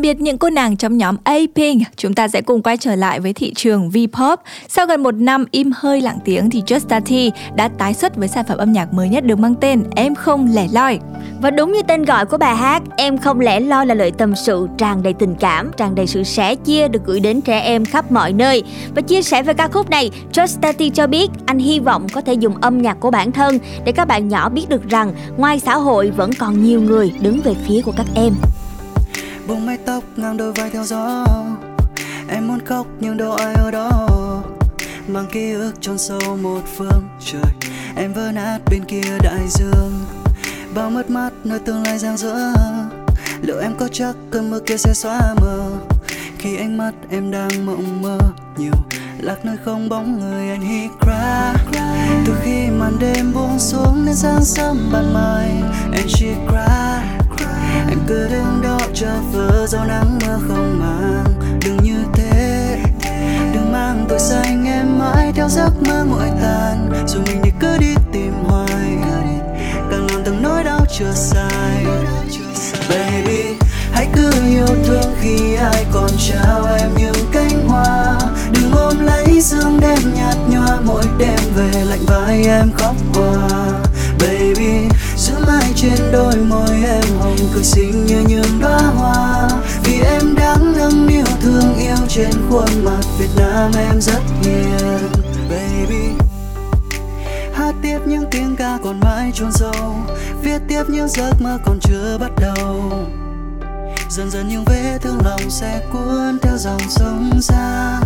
biệt 0.08 0.22
những 0.22 0.38
cô 0.38 0.50
nàng 0.50 0.78
trong 0.78 0.98
nhóm 0.98 1.16
A-Pink, 1.24 1.82
chúng 1.96 2.14
ta 2.14 2.28
sẽ 2.28 2.42
cùng 2.42 2.62
quay 2.62 2.78
trở 2.78 2.96
lại 2.96 3.20
với 3.20 3.34
thị 3.34 3.54
trường 3.56 3.90
V-pop. 3.90 4.38
Sau 4.68 4.86
gần 4.86 5.04
một 5.04 5.16
năm 5.16 5.46
im 5.52 5.72
hơi 5.76 6.02
lặng 6.02 6.20
tiếng 6.26 6.50
thì 6.50 6.62
Just 6.68 6.80
Tati 6.80 7.32
đã 7.56 7.68
tái 7.68 7.94
xuất 7.94 8.16
với 8.16 8.28
sản 8.28 8.46
phẩm 8.48 8.58
âm 8.58 8.72
nhạc 8.72 8.94
mới 8.94 9.10
nhất 9.10 9.24
được 9.26 9.40
mang 9.40 9.56
tên 9.56 9.84
Em 9.96 10.16
không 10.16 10.50
lẻ 10.54 10.68
loi. 10.72 11.00
Và 11.42 11.52
đúng 11.52 11.72
như 11.72 11.82
tên 11.88 12.06
gọi 12.06 12.26
của 12.26 12.38
bài 12.38 12.56
hát, 12.56 12.84
Em 12.98 13.18
không 13.18 13.40
lẻ 13.40 13.60
loi 13.60 13.86
là 13.86 13.94
lời 13.94 14.12
tâm 14.12 14.36
sự 14.36 14.68
tràn 14.78 15.04
đầy 15.04 15.14
tình 15.14 15.36
cảm, 15.36 15.72
tràn 15.78 15.96
đầy 15.96 16.08
sự 16.08 16.24
sẻ 16.24 16.56
chia 16.56 16.88
được 16.88 17.06
gửi 17.06 17.20
đến 17.20 17.42
trẻ 17.42 17.60
em 17.60 17.86
khắp 17.86 18.12
mọi 18.12 18.34
nơi. 18.34 18.64
Và 18.96 19.02
chia 19.02 19.22
sẻ 19.22 19.44
về 19.44 19.54
ca 19.54 19.68
khúc 19.68 19.90
này, 19.90 20.12
Just 20.34 20.60
Tati 20.62 20.90
cho 20.90 21.08
biết 21.08 21.28
anh 21.46 21.60
hy 21.60 21.80
vọng 21.80 22.08
có 22.14 22.22
thể 22.22 22.34
dùng 22.34 22.62
âm 22.62 22.82
nhạc 22.82 22.98
của 23.00 23.12
bản 23.12 23.32
thân 23.32 23.60
để 23.86 23.92
các 23.92 24.08
bạn 24.08 24.28
nhỏ 24.28 24.50
biết 24.50 24.70
được 24.70 24.90
rằng 24.90 25.14
ngoài 25.38 25.60
xã 25.60 25.76
hội 25.76 26.12
vẫn 26.12 26.34
còn 26.40 26.64
nhiều 26.64 26.82
người 26.82 27.14
đứng 27.22 27.42
về 27.42 27.54
phía 27.68 27.82
của 27.82 27.94
các 27.98 28.06
em 28.16 28.34
buông 29.48 29.66
mái 29.66 29.78
tóc 29.78 30.04
ngang 30.16 30.38
đôi 30.38 30.54
vai 30.54 30.70
theo 30.70 30.84
gió. 30.84 31.26
Em 32.30 32.48
muốn 32.48 32.60
khóc 32.66 32.88
nhưng 33.00 33.18
đâu 33.18 33.32
ai 33.32 33.54
ở 33.54 33.72
đó. 33.72 34.08
Mang 35.08 35.26
ký 35.32 35.52
ức 35.52 35.74
chôn 35.82 35.98
sâu 35.98 36.38
một 36.42 36.62
phương 36.78 37.10
trời. 37.26 37.72
Em 37.96 38.14
vỡ 38.14 38.32
nát 38.32 38.60
bên 38.72 38.86
kia 38.86 39.18
đại 39.24 39.48
dương. 39.50 40.06
Bao 40.76 40.90
mất 40.90 41.10
mát 41.10 41.30
nơi 41.44 41.60
tương 41.60 41.84
lai 41.84 41.98
giang 41.98 42.18
giữa, 42.18 42.54
liệu 43.42 43.60
em 43.60 43.76
có 43.80 43.88
chắc 43.88 44.16
cơn 44.32 44.50
mưa 44.50 44.60
kia 44.60 44.78
sẽ 44.78 44.94
xóa 44.94 45.20
mờ? 45.42 45.72
Khi 46.40 46.58
ánh 46.58 46.78
mắt 46.78 46.92
em 47.10 47.32
đang 47.32 47.66
mộng 47.66 48.02
mơ 48.02 48.18
nhiều 48.58 48.74
lạc 49.20 49.46
nơi 49.46 49.58
không 49.66 49.90
bóng 49.90 50.20
người 50.20 50.50
anh 50.50 50.62
hít 50.62 50.92
cry. 51.02 51.80
Từ 52.26 52.34
khi 52.42 52.68
màn 52.70 53.00
đêm 53.00 53.34
buông 53.34 53.60
xuống 53.60 54.06
đến 54.06 54.16
sáng 54.16 54.46
sớm 54.46 54.90
ban 54.94 55.14
mai 55.14 55.64
em 55.94 56.06
chỉ 56.08 56.28
cry 56.48 57.27
em 57.90 58.00
cứ 58.08 58.28
đứng 58.30 58.62
đó 58.64 58.80
chờ 58.94 59.20
vỡ 59.32 59.68
dấu 59.68 59.84
nắng 59.84 60.20
mưa 60.22 60.40
không 60.48 60.80
mang. 60.80 61.26
đừng 61.66 61.78
như 61.84 62.04
thế, 62.14 62.78
đừng 63.54 63.72
mang 63.72 64.06
tôi 64.10 64.20
xanh 64.20 64.66
em 64.66 65.00
mãi 65.00 65.32
theo 65.36 65.50
giấc 65.50 65.72
mơ 65.88 66.06
nguội 66.10 66.30
tàn. 66.42 66.90
Rồi 67.08 67.22
mình 67.26 67.42
thì 67.44 67.52
cứ 67.60 67.78
đi 67.78 67.96
tìm 68.12 68.34
hoài, 68.44 68.98
càng 69.92 70.08
làm 70.12 70.24
thằng 70.26 70.42
nỗi 70.42 70.64
đau 70.64 70.86
chưa 71.00 71.12
sai. 71.14 71.86
Baby, 72.90 73.44
hãy 73.92 74.08
cứ 74.14 74.32
yêu 74.48 74.68
thương 74.86 75.16
khi 75.22 75.56
ai 75.56 75.86
còn 75.94 76.10
trao 76.28 76.66
em 76.80 76.90
những 76.98 77.26
cánh 77.32 77.68
hoa. 77.68 78.18
Đừng 78.54 78.72
ôm 78.72 79.06
lấy 79.06 79.42
sương 79.42 79.80
đêm 79.80 80.00
nhạt 80.16 80.36
nhòa 80.50 80.78
mỗi 80.86 81.04
đêm 81.18 81.40
về 81.56 81.84
lạnh 81.86 82.06
vai 82.08 82.44
em 82.46 82.72
khóc 82.78 82.96
hoa. 83.14 83.50
Baby 84.20 84.90
mãi 85.48 85.74
trên 85.76 86.12
đôi 86.12 86.36
môi 86.36 86.70
em 86.70 87.04
hồng 87.20 87.38
cười 87.54 87.64
xinh 87.64 88.06
như 88.06 88.24
những 88.28 88.60
đóa 88.62 88.80
hoa. 88.80 89.50
Vì 89.84 90.00
em 90.00 90.36
đáng 90.36 90.74
nâng 90.78 91.08
niu 91.08 91.26
thương 91.42 91.76
yêu 91.80 91.98
trên 92.08 92.32
khuôn 92.50 92.86
mặt 92.86 93.02
Việt 93.20 93.30
Nam 93.38 93.72
em 93.78 94.02
rất 94.02 94.22
hiền, 94.42 95.00
baby. 95.50 96.08
Hát 97.54 97.76
tiếp 97.82 98.00
những 98.06 98.24
tiếng 98.32 98.56
ca 98.56 98.78
còn 98.84 99.00
mãi 99.00 99.32
chôn 99.34 99.52
sâu, 99.52 99.96
viết 100.42 100.62
tiếp 100.68 100.84
những 100.88 101.08
giấc 101.08 101.42
mơ 101.42 101.58
còn 101.66 101.80
chưa 101.82 102.18
bắt 102.20 102.32
đầu. 102.42 102.92
Dần 104.10 104.30
dần 104.30 104.48
những 104.48 104.64
vết 104.66 104.98
thương 105.02 105.18
lòng 105.26 105.50
sẽ 105.50 105.82
cuốn 105.92 106.40
theo 106.42 106.58
dòng 106.58 106.82
sông 106.90 107.42
xa 107.42 108.00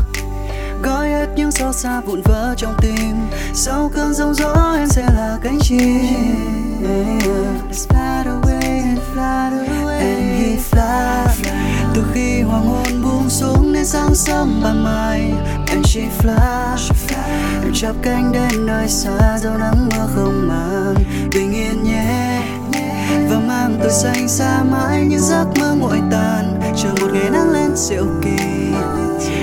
những 1.36 1.52
xót 1.52 1.76
xa 1.76 2.02
vụn 2.02 2.22
vỡ 2.22 2.54
trong 2.58 2.74
tim. 2.82 3.16
Sau 3.54 3.92
cơn 3.96 4.14
giông 4.14 4.34
gió 4.34 4.76
em 4.78 4.88
sẽ 4.88 5.02
là 5.02 5.38
cánh 5.44 5.60
chim. 5.60 5.82
Fly 7.72 8.24
away 8.24 8.62
and 8.62 9.00
fly 9.14 9.52
away. 9.52 10.00
And 10.00 10.42
he 10.42 10.58
fly. 10.72 11.28
Từ 11.94 12.04
khi 12.14 12.42
hoàng 12.42 12.66
hôn 12.66 13.04
buông 13.04 13.30
xuống 13.30 13.74
đến 13.74 13.86
sáng 13.86 14.16
sớm 14.16 14.62
ban 14.64 14.84
mai 14.84 15.34
and 15.68 15.88
she 15.88 16.02
fly. 16.20 16.78
Em 17.64 17.74
chắp 17.74 17.96
cánh 18.02 18.32
đến 18.32 18.66
nơi 18.66 18.88
xa 18.88 19.38
dấu 19.38 19.58
nắng 19.58 19.90
mưa 19.90 20.08
không 20.16 20.48
màng. 20.48 20.96
Bình 21.36 21.54
yên 21.54 21.84
nhé. 21.84 22.42
Và 23.30 23.40
mang 23.48 23.78
tôi 23.82 23.92
xanh 23.92 24.28
xa 24.28 24.64
mãi 24.72 25.06
những 25.10 25.20
giấc 25.20 25.46
mơ 25.60 25.76
nguội 25.80 26.00
tàn. 26.12 26.60
Chờ 26.84 26.90
một 27.02 27.08
ngày 27.14 27.30
nắng 27.30 27.52
lên 27.52 27.72
diệu 27.76 28.06
kỳ. 28.22 28.44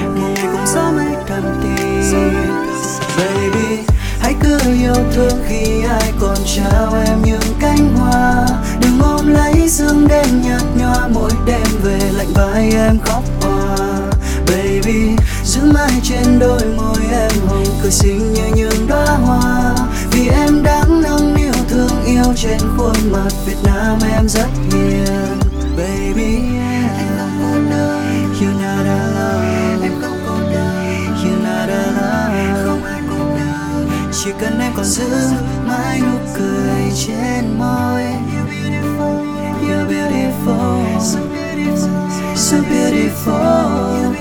Một 0.05 0.29
ngày 0.35 0.47
cùng 0.53 0.67
gió 0.67 0.93
mây 0.97 1.08
thầm 1.29 1.43
thì 1.63 1.85
baby, 3.17 3.83
hãy 4.21 4.35
cứ 4.43 4.59
yêu 4.83 4.95
thương 5.15 5.39
khi 5.49 5.83
ai 5.89 6.13
còn 6.21 6.37
trao 6.57 6.95
em 7.07 7.23
những 7.25 7.55
cánh 7.61 7.97
hoa. 7.97 8.47
Đừng 8.81 9.01
ôm 9.03 9.27
lấy 9.29 9.69
sương 9.69 10.09
đêm 10.09 10.43
nhạt 10.43 10.63
nhòa, 10.77 11.09
mỗi 11.09 11.31
đêm 11.47 11.67
về 11.83 11.99
lạnh 12.13 12.33
vai 12.35 12.71
em 12.73 12.99
khóc 13.05 13.23
hoa. 13.41 13.77
Baby, 14.47 15.17
giữ 15.45 15.61
mãi 15.75 15.93
trên 16.03 16.39
đôi 16.39 16.63
môi 16.77 17.03
em 17.13 17.33
hồng 17.49 17.79
cười 17.83 17.91
xinh 17.91 18.33
như 18.33 18.43
những 18.55 18.87
đóa 18.89 19.07
hoa. 19.07 19.75
Vì 20.11 20.29
em 20.29 20.63
đáng 20.63 21.03
nâng 21.03 21.35
niu 21.35 21.53
thương 21.69 22.05
yêu 22.07 22.35
trên 22.37 22.59
khuôn 22.77 23.13
mặt 23.13 23.31
Việt 23.47 23.59
Nam 23.65 23.99
em 24.13 24.29
rất 24.29 24.49
hiền. 24.73 25.39
Baby 25.77 26.39
yeah. 26.55 26.78
Chỉ 34.25 34.31
cần 34.41 34.61
em 34.61 34.73
còn 34.77 34.85
giữ 34.85 35.09
mãi 35.67 36.01
nụ 36.01 36.19
cười 36.35 36.93
trên 37.07 37.59
môi. 37.59 38.03
You're 38.03 38.47
beautiful. 38.51 39.25
You're 39.63 39.87
beautiful 39.89 41.01
so 41.01 41.19
beautiful. 41.19 42.37
So 42.37 42.57
beautiful. 42.57 44.15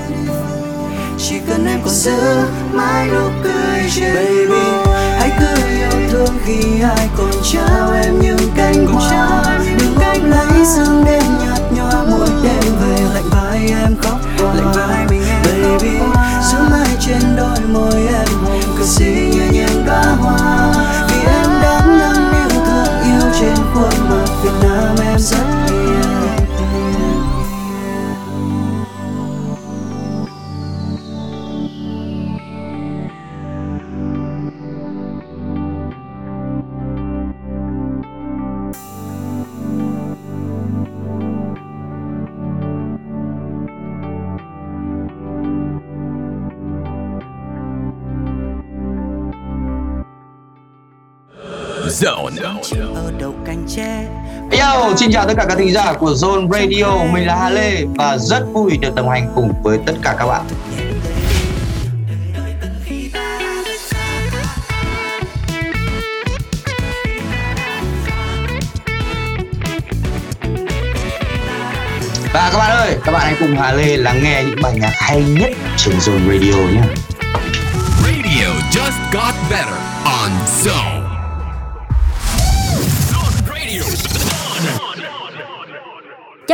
Chỉ 1.18 1.36
cần 1.48 1.66
em 1.66 1.80
còn 1.84 1.94
giữ 1.94 2.20
mãi 2.74 3.08
nụ 3.08 3.30
cười 3.44 3.90
trên 3.96 4.16
baby. 4.16 4.92
hãy 5.20 5.32
cứ 5.40 5.68
yêu 5.68 6.10
thương 6.12 6.38
khi 6.46 6.82
ai 6.82 7.10
còn 7.18 7.32
trao 7.54 7.92
em 8.04 8.20
những 8.20 8.52
cánh 8.56 8.86
hoa. 8.86 9.60
đừng 9.80 9.96
ôm 9.96 10.30
lấy 10.30 10.66
sương 10.76 11.06
đêm 11.06 11.24
nhạt 11.40 11.62
nhòa 11.76 12.04
mỗi 12.10 12.30
đêm 12.44 12.74
về 12.82 13.06
lạnh 13.14 13.30
vai 13.32 13.68
em 13.70 13.96
khóc 14.02 14.20
hoa 14.40 14.54
lạnh 14.54 14.72
vai 14.76 15.06
mình 15.10 15.22
em 15.28 15.62
baby 15.64 16.00
giữ 16.52 16.58
mãi 16.72 16.98
trên 17.00 17.36
đôi 17.38 17.60
môi 17.74 18.08
em. 18.08 18.28
Hồng 18.44 18.76
cười 18.78 18.88
xinh 18.88 19.37
Hello, 54.88 54.98
xin 54.98 55.12
chào 55.12 55.28
tất 55.28 55.34
cả 55.38 55.46
các 55.48 55.58
thính 55.58 55.74
giả 55.74 55.94
của 55.94 56.12
Zone 56.12 56.52
Radio, 56.52 57.14
mình 57.14 57.28
là 57.28 57.36
Hà 57.36 57.50
Lê 57.50 57.86
và 57.96 58.18
rất 58.18 58.46
vui 58.54 58.78
được 58.82 58.96
đồng 58.96 59.10
hành 59.10 59.32
cùng 59.36 59.54
với 59.64 59.80
tất 59.86 59.94
cả 60.02 60.16
các 60.20 60.26
bạn. 60.26 60.42
Và 72.34 72.50
các 72.52 72.58
bạn 72.58 72.72
ơi, 72.72 72.98
các 73.06 73.12
bạn 73.12 73.22
hãy 73.26 73.36
cùng 73.40 73.58
Hà 73.58 73.72
Lê 73.72 73.98
lắng 73.98 74.24
nghe 74.24 74.44
những 74.44 74.62
bài 74.62 74.74
nhạc 74.82 74.94
hay 74.94 75.24
nhất 75.24 75.52
trên 75.78 75.98
Zone 75.98 76.32
Radio 76.32 76.58
nhé. 76.58 76.82
Radio 78.04 78.48
just 78.72 79.14
got 79.14 79.36
better 79.50 79.80
on 80.06 80.32
Zone 80.64 81.07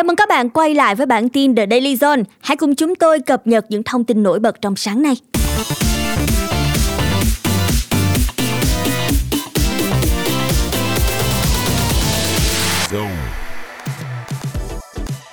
Chào 0.04 0.08
mừng 0.08 0.16
các 0.16 0.30
bạn 0.30 0.50
quay 0.50 0.76
lại 0.76 0.96
với 0.96 1.06
bản 1.06 1.30
tin 1.30 1.56
The 1.56 1.66
Daily 1.70 1.96
Zone. 1.96 2.24
Hãy 2.42 2.58
cùng 2.58 2.76
chúng 2.76 2.96
tôi 2.96 3.20
cập 3.20 3.48
nhật 3.48 3.66
những 3.70 3.84
thông 3.84 4.04
tin 4.04 4.24
nổi 4.24 4.40
bật 4.40 4.62
trong 4.62 4.76
sáng 4.76 5.02
nay. 5.02 5.16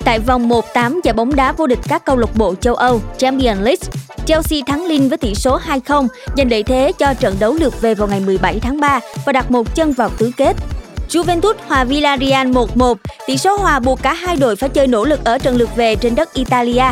Tại 0.05 0.19
vòng 0.19 0.49
1-8 0.49 0.99
giải 1.03 1.13
bóng 1.13 1.35
đá 1.35 1.51
vô 1.51 1.67
địch 1.67 1.79
các 1.89 2.05
câu 2.05 2.17
lạc 2.17 2.35
bộ 2.37 2.55
châu 2.55 2.75
Âu 2.75 3.01
Champions 3.17 3.61
League, 3.61 3.89
Chelsea 4.25 4.59
thắng 4.67 4.85
Lille 4.85 5.07
với 5.07 5.17
tỷ 5.17 5.35
số 5.35 5.59
2-0, 5.59 6.07
giành 6.37 6.51
lợi 6.51 6.63
thế 6.63 6.91
cho 6.97 7.13
trận 7.13 7.35
đấu 7.39 7.53
lượt 7.53 7.81
về 7.81 7.95
vào 7.95 8.07
ngày 8.07 8.19
17 8.19 8.59
tháng 8.59 8.79
3 8.79 8.99
và 9.25 9.33
đặt 9.33 9.51
một 9.51 9.75
chân 9.75 9.91
vào 9.91 10.09
tứ 10.17 10.31
kết. 10.37 10.55
Juventus 11.11 11.55
hòa 11.67 11.83
Villarreal 11.83 12.47
1-1, 12.47 12.95
tỷ 13.27 13.37
số 13.37 13.57
hòa 13.57 13.79
buộc 13.79 13.99
cả 14.01 14.13
hai 14.13 14.35
đội 14.35 14.55
phải 14.55 14.69
chơi 14.69 14.87
nỗ 14.87 15.05
lực 15.05 15.25
ở 15.25 15.37
trận 15.37 15.55
lượt 15.55 15.69
về 15.75 15.95
trên 15.95 16.15
đất 16.15 16.33
Italia. 16.33 16.85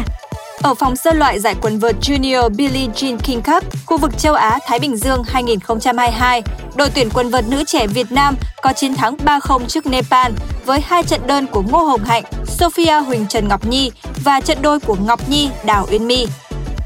Ở 0.62 0.73
vòng 0.73 0.95
sơ 0.95 1.13
loại 1.13 1.39
giải 1.39 1.55
quần 1.62 1.79
vợt 1.79 1.95
Junior 2.01 2.49
Billie 2.49 2.88
Jean 2.88 3.17
King 3.17 3.41
Cup, 3.41 3.63
khu 3.86 3.97
vực 3.97 4.17
châu 4.17 4.34
Á 4.34 4.60
Thái 4.67 4.79
Bình 4.79 4.97
Dương 4.97 5.23
2022, 5.23 6.41
đội 6.75 6.89
tuyển 6.95 7.10
quần 7.13 7.29
vợt 7.29 7.45
nữ 7.49 7.63
trẻ 7.67 7.88
Việt 7.88 8.12
Nam 8.12 8.36
có 8.62 8.73
chiến 8.73 8.95
thắng 8.95 9.15
3-0 9.15 9.65
trước 9.65 9.86
Nepal 9.86 10.32
với 10.65 10.79
hai 10.82 11.03
trận 11.03 11.21
đơn 11.27 11.47
của 11.47 11.62
Ngô 11.62 11.77
Hồng 11.77 12.03
Hạnh, 12.03 12.23
Sophia 12.45 12.99
Huỳnh 12.99 13.25
Trần 13.27 13.47
Ngọc 13.47 13.67
Nhi 13.67 13.91
và 14.23 14.41
trận 14.41 14.58
đôi 14.62 14.79
của 14.79 14.95
Ngọc 15.05 15.29
Nhi, 15.29 15.49
Đào 15.65 15.88
Uyên 15.91 16.08
My. 16.08 16.27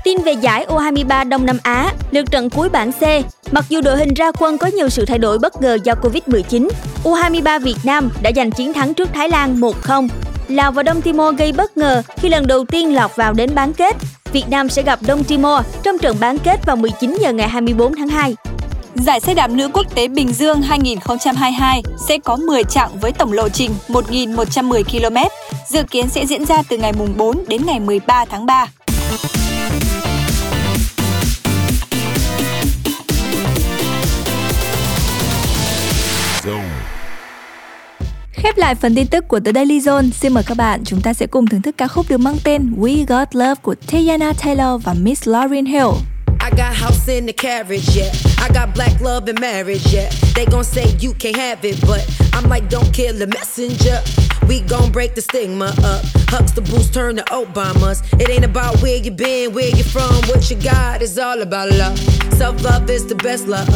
Tin 0.03 0.17
về 0.25 0.31
giải 0.31 0.65
U23 0.69 1.29
Đông 1.29 1.45
Nam 1.45 1.57
Á, 1.63 1.93
lượt 2.11 2.31
trận 2.31 2.49
cuối 2.49 2.69
bảng 2.69 2.91
C. 2.91 3.01
Mặc 3.51 3.65
dù 3.69 3.81
đội 3.81 3.97
hình 3.97 4.13
ra 4.13 4.31
quân 4.31 4.57
có 4.57 4.67
nhiều 4.67 4.89
sự 4.89 5.05
thay 5.05 5.17
đổi 5.17 5.39
bất 5.39 5.61
ngờ 5.61 5.77
do 5.83 5.93
Covid-19, 5.93 6.69
U23 7.03 7.59
Việt 7.59 7.77
Nam 7.83 8.09
đã 8.21 8.31
giành 8.35 8.51
chiến 8.51 8.73
thắng 8.73 8.93
trước 8.93 9.09
Thái 9.13 9.29
Lan 9.29 9.61
1-0. 9.61 10.07
Lào 10.47 10.71
và 10.71 10.83
Đông 10.83 11.01
Timor 11.01 11.35
gây 11.35 11.51
bất 11.51 11.77
ngờ 11.77 12.01
khi 12.17 12.29
lần 12.29 12.47
đầu 12.47 12.65
tiên 12.65 12.95
lọt 12.95 13.15
vào 13.15 13.33
đến 13.33 13.55
bán 13.55 13.73
kết. 13.73 13.95
Việt 14.31 14.49
Nam 14.49 14.69
sẽ 14.69 14.81
gặp 14.81 14.99
Đông 15.07 15.23
Timor 15.23 15.65
trong 15.83 15.97
trận 15.97 16.17
bán 16.19 16.37
kết 16.37 16.65
vào 16.65 16.75
19 16.75 17.17
giờ 17.21 17.33
ngày 17.33 17.47
24 17.47 17.95
tháng 17.95 18.07
2. 18.07 18.35
Giải 18.95 19.19
xe 19.19 19.33
đạp 19.33 19.51
nữ 19.51 19.69
quốc 19.73 19.95
tế 19.95 20.07
Bình 20.07 20.33
Dương 20.33 20.61
2022 20.61 21.83
sẽ 22.07 22.17
có 22.17 22.35
10 22.35 22.63
chặng 22.63 22.89
với 23.01 23.11
tổng 23.11 23.33
lộ 23.33 23.49
trình 23.49 23.71
1.110 23.87 24.83
km, 24.83 25.17
dự 25.67 25.83
kiến 25.83 26.09
sẽ 26.09 26.25
diễn 26.25 26.45
ra 26.45 26.63
từ 26.69 26.77
ngày 26.77 26.93
4 27.17 27.43
đến 27.47 27.61
ngày 27.65 27.79
13 27.79 28.25
tháng 28.25 28.45
3. 28.45 28.67
Khép 38.43 38.57
lại 38.57 38.75
phần 38.75 38.95
tin 38.95 39.07
tức 39.07 39.27
của 39.27 39.39
The 39.39 39.51
Daily 39.51 39.79
Zone, 39.79 40.11
xin 40.11 40.33
mời 40.33 40.43
các 40.43 40.57
bạn 40.57 40.83
chúng 40.85 41.01
ta 41.01 41.13
sẽ 41.13 41.27
cùng 41.27 41.47
thưởng 41.47 41.61
thức 41.61 41.75
ca 41.77 41.87
khúc 41.87 42.05
được 42.09 42.17
mang 42.17 42.37
tên 42.43 42.75
We 42.77 43.05
Got 43.05 43.35
Love 43.35 43.55
của 43.61 43.75
Tiana 43.87 44.33
Taylor 44.33 44.83
và 44.83 44.93
Miss 44.93 45.27
Lauryn 45.27 45.65
Hill. 45.65 45.87
I 46.43 46.49
got 46.49 46.75
house 46.81 47.13
in 47.13 47.25
the 47.25 47.33
carriage, 47.33 48.01
yeah. 48.01 48.13
I 48.37 48.49
got 48.53 48.75
black 48.75 49.01
love 49.01 49.27
and 49.27 49.39
marriage, 49.39 49.95
yeah. 49.97 50.13
They 50.35 50.45
gon' 50.45 50.63
say 50.63 50.85
you 51.01 51.13
can't 51.19 51.37
have 51.37 51.69
it, 51.69 51.75
but 51.87 52.01
I'm 52.33 52.49
like, 52.49 52.69
don't 52.69 52.93
kill 52.93 53.19
the 53.19 53.27
messenger. 53.27 54.01
We 54.47 54.59
gon' 54.69 54.91
break 54.91 55.15
the 55.15 55.21
stigma 55.21 55.65
up. 55.65 56.03
Huxtables 56.27 56.91
turn 56.91 57.15
to 57.15 57.23
Obamas. 57.31 58.01
It 58.19 58.29
ain't 58.29 58.45
about 58.45 58.81
where 58.81 58.97
you 58.97 59.11
been, 59.11 59.53
where 59.53 59.69
you 59.69 59.83
from, 59.83 60.15
what 60.27 60.51
you 60.51 60.57
got. 60.57 61.01
is 61.01 61.17
all 61.17 61.41
about 61.41 61.71
love. 61.71 62.12
Self 62.37 62.63
love 62.63 62.89
is 62.89 63.05
the 63.05 63.15
best 63.15 63.47
love. 63.47 63.67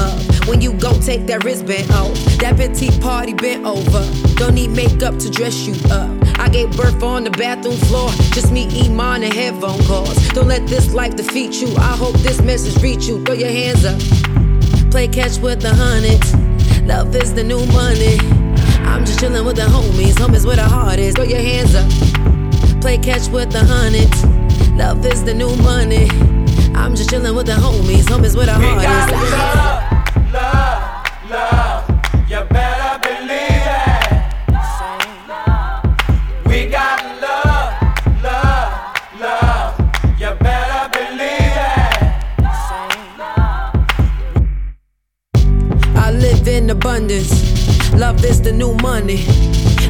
When 0.47 0.61
you 0.61 0.73
go 0.73 0.99
take 0.99 1.27
that 1.27 1.43
wristband 1.43 1.91
off, 1.91 2.13
that 2.39 2.57
petite 2.57 2.99
party 3.01 3.33
bent 3.33 3.65
over. 3.65 4.03
Don't 4.35 4.55
need 4.55 4.71
makeup 4.71 5.17
to 5.19 5.29
dress 5.29 5.65
you 5.67 5.73
up. 5.91 6.09
I 6.39 6.49
gave 6.49 6.75
birth 6.75 7.03
on 7.03 7.23
the 7.23 7.31
bathroom 7.31 7.77
floor. 7.77 8.09
Just 8.33 8.51
me, 8.51 8.65
Iman, 8.85 9.23
and 9.23 9.33
headphone 9.33 9.83
calls. 9.85 10.15
Don't 10.29 10.47
let 10.47 10.65
this 10.67 10.93
life 10.93 11.15
defeat 11.15 11.61
you. 11.61 11.75
I 11.77 11.95
hope 11.95 12.15
this 12.17 12.41
message 12.41 12.81
reach 12.81 13.05
you. 13.05 13.23
Throw 13.23 13.35
your 13.35 13.49
hands 13.49 13.85
up. 13.85 13.99
Play 14.91 15.07
catch 15.07 15.37
with 15.37 15.61
the 15.61 15.73
hundreds. 15.73 16.33
Love 16.83 17.15
is 17.15 17.33
the 17.33 17.43
new 17.43 17.65
money. 17.67 18.17
I'm 18.87 19.05
just 19.05 19.19
chillin' 19.19 19.45
with 19.45 19.57
the 19.57 19.63
homies. 19.63 20.13
Homies 20.13 20.45
where 20.45 20.55
the 20.55 20.63
heart 20.63 20.99
is. 20.99 21.13
Throw 21.15 21.25
your 21.25 21.39
hands 21.39 21.75
up. 21.75 22.81
Play 22.81 22.97
catch 22.97 23.27
with 23.29 23.51
the 23.51 23.59
hundreds. 23.59 24.23
Love 24.71 25.05
is 25.05 25.23
the 25.23 25.33
new 25.33 25.55
money. 25.57 26.07
I'm 26.77 26.95
just 26.95 27.09
chillin' 27.09 27.35
with 27.35 27.47
the 27.47 27.53
homies. 27.53 28.05
Homies 28.05 28.35
where 28.35 28.45
the 28.45 28.53
heart 28.53 28.83
is. 28.83 28.87
Love, 29.33 29.83
love, 30.33 30.79
love. 31.29 31.83
You 32.29 32.41
better 32.49 32.99
believe 33.05 33.67
it. 33.83 34.07
We 36.47 36.67
got 36.69 36.99
love, 37.21 37.73
love, 38.23 38.71
love. 39.19 39.73
You 40.19 40.31
better 40.39 40.89
believe 40.97 41.57
it. 41.73 42.03
I 45.95 46.11
live 46.11 46.47
in 46.47 46.69
abundance. 46.69 47.31
Love 47.93 48.23
is 48.23 48.41
the 48.41 48.51
new 48.51 48.73
money. 48.75 49.25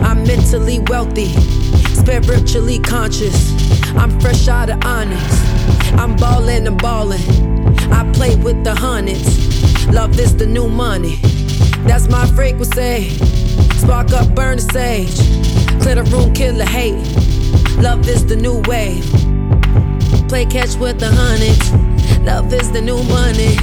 I'm 0.01 0.23
mentally 0.23 0.79
wealthy, 0.87 1.33
spiritually 1.97 2.79
conscious. 2.79 3.51
I'm 3.95 4.19
fresh 4.19 4.47
out 4.47 4.69
of 4.69 4.83
onyx. 4.85 5.21
I'm 5.93 6.15
ballin' 6.15 6.67
and 6.67 6.81
ballin'. 6.81 7.21
I 7.91 8.09
play 8.13 8.35
with 8.35 8.63
the 8.63 8.75
hundreds. 8.75 9.87
Love 9.87 10.19
is 10.19 10.35
the 10.35 10.45
new 10.45 10.67
money. 10.67 11.15
That's 11.87 12.07
my 12.09 12.25
frequency. 12.27 13.09
Spark 13.79 14.11
up, 14.11 14.33
burn 14.35 14.57
the 14.57 14.67
sage. 14.73 15.17
Clear 15.81 15.95
the 15.95 16.03
room, 16.11 16.33
kill 16.33 16.55
the 16.55 16.65
hate. 16.65 17.01
Love 17.81 18.07
is 18.07 18.25
the 18.25 18.35
new 18.35 18.61
wave. 18.67 19.05
Play 20.27 20.45
catch 20.45 20.75
with 20.75 20.99
the 20.99 21.09
hundreds. 21.09 21.71
Love 22.21 22.53
is 22.53 22.71
the 22.71 22.81
new 22.81 23.01
money. 23.03 23.55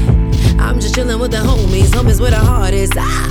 I'm 0.59 0.81
just 0.81 0.95
chillin' 0.95 1.21
with 1.21 1.31
the 1.31 1.39
homies. 1.39 1.91
Homies 1.91 2.21
where 2.21 2.31
the 2.31 2.39
heart 2.39 2.75
is. 2.75 2.91
Ah. 2.97 3.29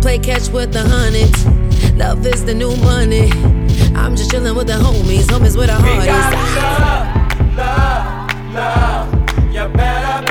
Play 0.00 0.18
catch 0.18 0.48
with 0.48 0.72
the 0.72 0.82
hundreds. 0.82 1.46
Love 1.94 2.26
is 2.26 2.44
the 2.44 2.54
new 2.54 2.74
money. 2.76 3.30
I'm 4.00 4.16
just 4.16 4.30
chillin' 4.30 4.56
with 4.56 4.66
the 4.66 4.74
homies. 4.74 5.24
Homies 5.26 5.56
with 5.56 5.66
the 5.68 5.74
hardest. 5.74 6.00
We 6.00 6.06
got 6.06 6.32
love, 7.56 8.30
love, 8.54 8.54
love. 8.54 9.52
You 9.54 9.68
better 9.76 10.29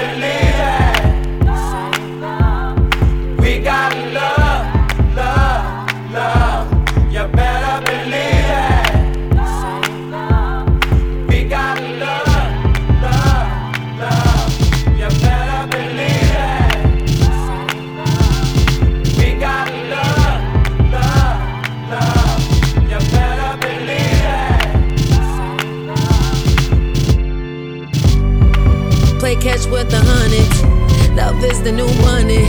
Love 31.20 31.44
is 31.44 31.62
the 31.62 31.72
new 31.72 31.92
money. 32.10 32.46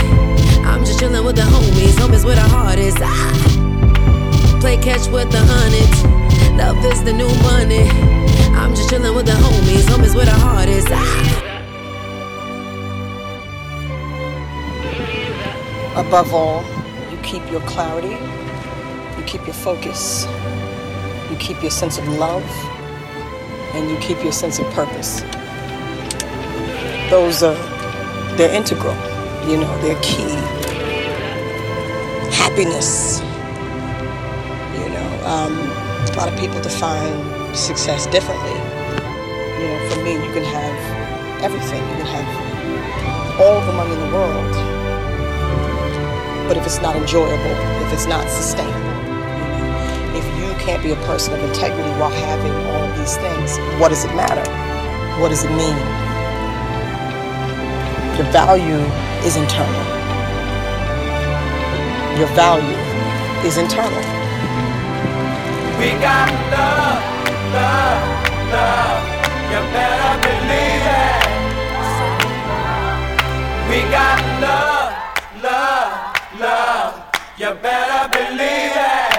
I'm 0.70 0.84
just 0.84 1.00
chillin' 1.00 1.24
with 1.24 1.36
the 1.36 1.42
homies. 1.42 1.94
Homies 2.00 2.24
where 2.24 2.36
the 2.36 2.48
heart 2.54 2.78
is. 2.78 2.94
Ah. 3.00 4.58
Play 4.60 4.76
catch 4.76 5.08
with 5.08 5.30
the 5.32 5.42
hundreds. 5.52 5.98
Love 6.56 6.84
is 6.92 7.02
the 7.02 7.12
new 7.12 7.32
money. 7.50 7.84
I'm 8.54 8.72
just 8.76 8.88
chillin' 8.88 9.14
with 9.16 9.26
the 9.26 9.32
homies. 9.32 9.84
Homies 9.92 10.14
where 10.14 10.24
the 10.24 10.38
heart 10.46 10.68
is. 10.68 10.86
Ah. 10.88 11.50
Above 15.96 16.32
all, 16.32 16.62
you 17.10 17.18
keep 17.24 17.44
your 17.50 17.60
clarity, 17.62 18.16
you 19.18 19.24
keep 19.26 19.44
your 19.44 19.54
focus, 19.54 20.24
you 21.28 21.36
keep 21.36 21.60
your 21.60 21.72
sense 21.72 21.98
of 21.98 22.06
love, 22.06 22.46
and 23.74 23.90
you 23.90 23.96
keep 23.98 24.22
your 24.22 24.32
sense 24.32 24.60
of 24.60 24.66
purpose. 24.72 25.22
Those 27.10 27.42
are, 27.42 27.58
they're 28.40 28.56
integral, 28.56 28.94
you 29.46 29.58
know, 29.58 29.68
they're 29.82 30.00
key. 30.00 30.32
Happiness, 32.32 33.20
you 34.80 34.88
know, 34.88 35.08
um, 35.28 35.52
a 36.08 36.14
lot 36.16 36.26
of 36.26 36.38
people 36.40 36.58
define 36.62 37.12
success 37.54 38.06
differently. 38.06 38.56
You 39.60 39.68
know, 39.68 39.90
for 39.90 40.02
me, 40.02 40.14
you 40.14 40.32
can 40.32 40.42
have 40.42 41.42
everything, 41.42 41.86
you 41.90 41.96
can 41.96 42.06
have 42.06 43.40
all 43.42 43.60
the 43.66 43.74
money 43.74 43.92
in 43.92 44.00
the 44.00 44.16
world, 44.16 44.54
but 46.48 46.56
if 46.56 46.64
it's 46.64 46.80
not 46.80 46.96
enjoyable, 46.96 47.36
if 47.84 47.92
it's 47.92 48.06
not 48.06 48.26
sustainable, 48.26 48.96
if 50.16 50.24
you 50.40 50.48
can't 50.64 50.82
be 50.82 50.92
a 50.92 51.00
person 51.04 51.34
of 51.34 51.44
integrity 51.44 51.90
while 52.00 52.08
having 52.08 52.54
all 52.72 52.88
these 52.96 53.18
things, 53.18 53.58
what 53.78 53.90
does 53.90 54.06
it 54.06 54.14
matter? 54.16 54.50
What 55.20 55.28
does 55.28 55.44
it 55.44 55.50
mean? 55.50 55.99
Your 58.20 58.32
value 58.32 58.84
is 59.24 59.36
internal. 59.36 59.84
Your 62.18 62.28
value 62.36 62.76
is 63.48 63.56
internal. 63.56 64.04
We 65.80 65.88
got 66.04 66.28
love, 66.52 67.00
love, 67.56 68.04
love. 68.52 69.00
You 69.50 69.60
better 69.72 70.12
believe 70.28 70.84
it. 71.00 71.24
We 73.70 73.90
got 73.90 74.20
love, 74.44 74.92
love, 75.42 76.40
love. 76.40 76.92
You 77.38 77.54
better 77.54 78.02
believe 78.10 78.76
it. 78.76 79.09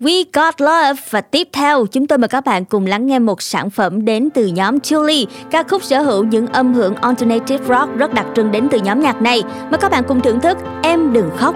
We 0.00 0.24
Got 0.32 0.60
Love 0.60 1.02
và 1.10 1.20
tiếp 1.20 1.48
theo 1.52 1.86
chúng 1.86 2.06
tôi 2.06 2.18
mời 2.18 2.28
các 2.28 2.44
bạn 2.44 2.64
cùng 2.64 2.86
lắng 2.86 3.06
nghe 3.06 3.18
một 3.18 3.42
sản 3.42 3.70
phẩm 3.70 4.04
đến 4.04 4.28
từ 4.34 4.46
nhóm 4.46 4.78
Julie, 4.78 5.26
ca 5.50 5.62
khúc 5.62 5.82
sở 5.84 6.02
hữu 6.02 6.24
những 6.24 6.46
âm 6.46 6.74
hưởng 6.74 6.94
alternative 6.94 7.64
rock 7.68 7.96
rất 7.96 8.14
đặc 8.14 8.26
trưng 8.36 8.52
đến 8.52 8.68
từ 8.70 8.78
nhóm 8.78 9.00
nhạc 9.00 9.22
này. 9.22 9.42
Mời 9.70 9.78
các 9.80 9.90
bạn 9.90 10.04
cùng 10.08 10.20
thưởng 10.20 10.40
thức 10.40 10.58
Em 10.82 11.12
đừng 11.12 11.30
khóc. 11.36 11.54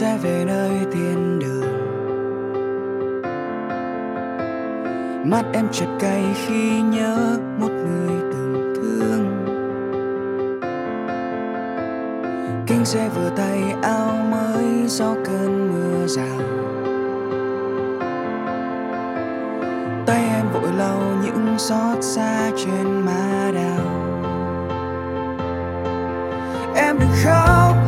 Sẽ 0.00 0.06
xe 0.06 0.18
về 0.22 0.44
nơi 0.44 0.70
thiên 0.92 1.38
đường. 1.38 1.60
Mắt 5.30 5.44
em 5.52 5.68
chợt 5.72 5.86
cay 6.00 6.24
khi 6.34 6.80
nhớ 6.80 7.38
một 7.58 7.68
người 7.68 8.16
từng 8.32 8.74
thương. 8.76 9.46
Kinh 12.66 12.84
xe 12.84 13.08
vừa 13.08 13.30
tay 13.36 13.74
áo 13.82 14.16
mới 14.30 14.88
sau 14.88 15.16
cơn 15.24 15.72
mưa 15.72 16.06
rào. 16.06 16.40
Tay 20.06 20.24
em 20.34 20.46
vội 20.52 20.72
lau 20.78 21.00
những 21.24 21.58
xót 21.58 21.98
xa 22.00 22.50
trên 22.56 23.00
má 23.06 23.50
đào. 23.54 23.86
Em 26.74 26.98
đừng 26.98 27.10
khóc. 27.24 27.79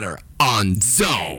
Better 0.00 0.16
on 0.38 0.66
Zone. 0.80 1.36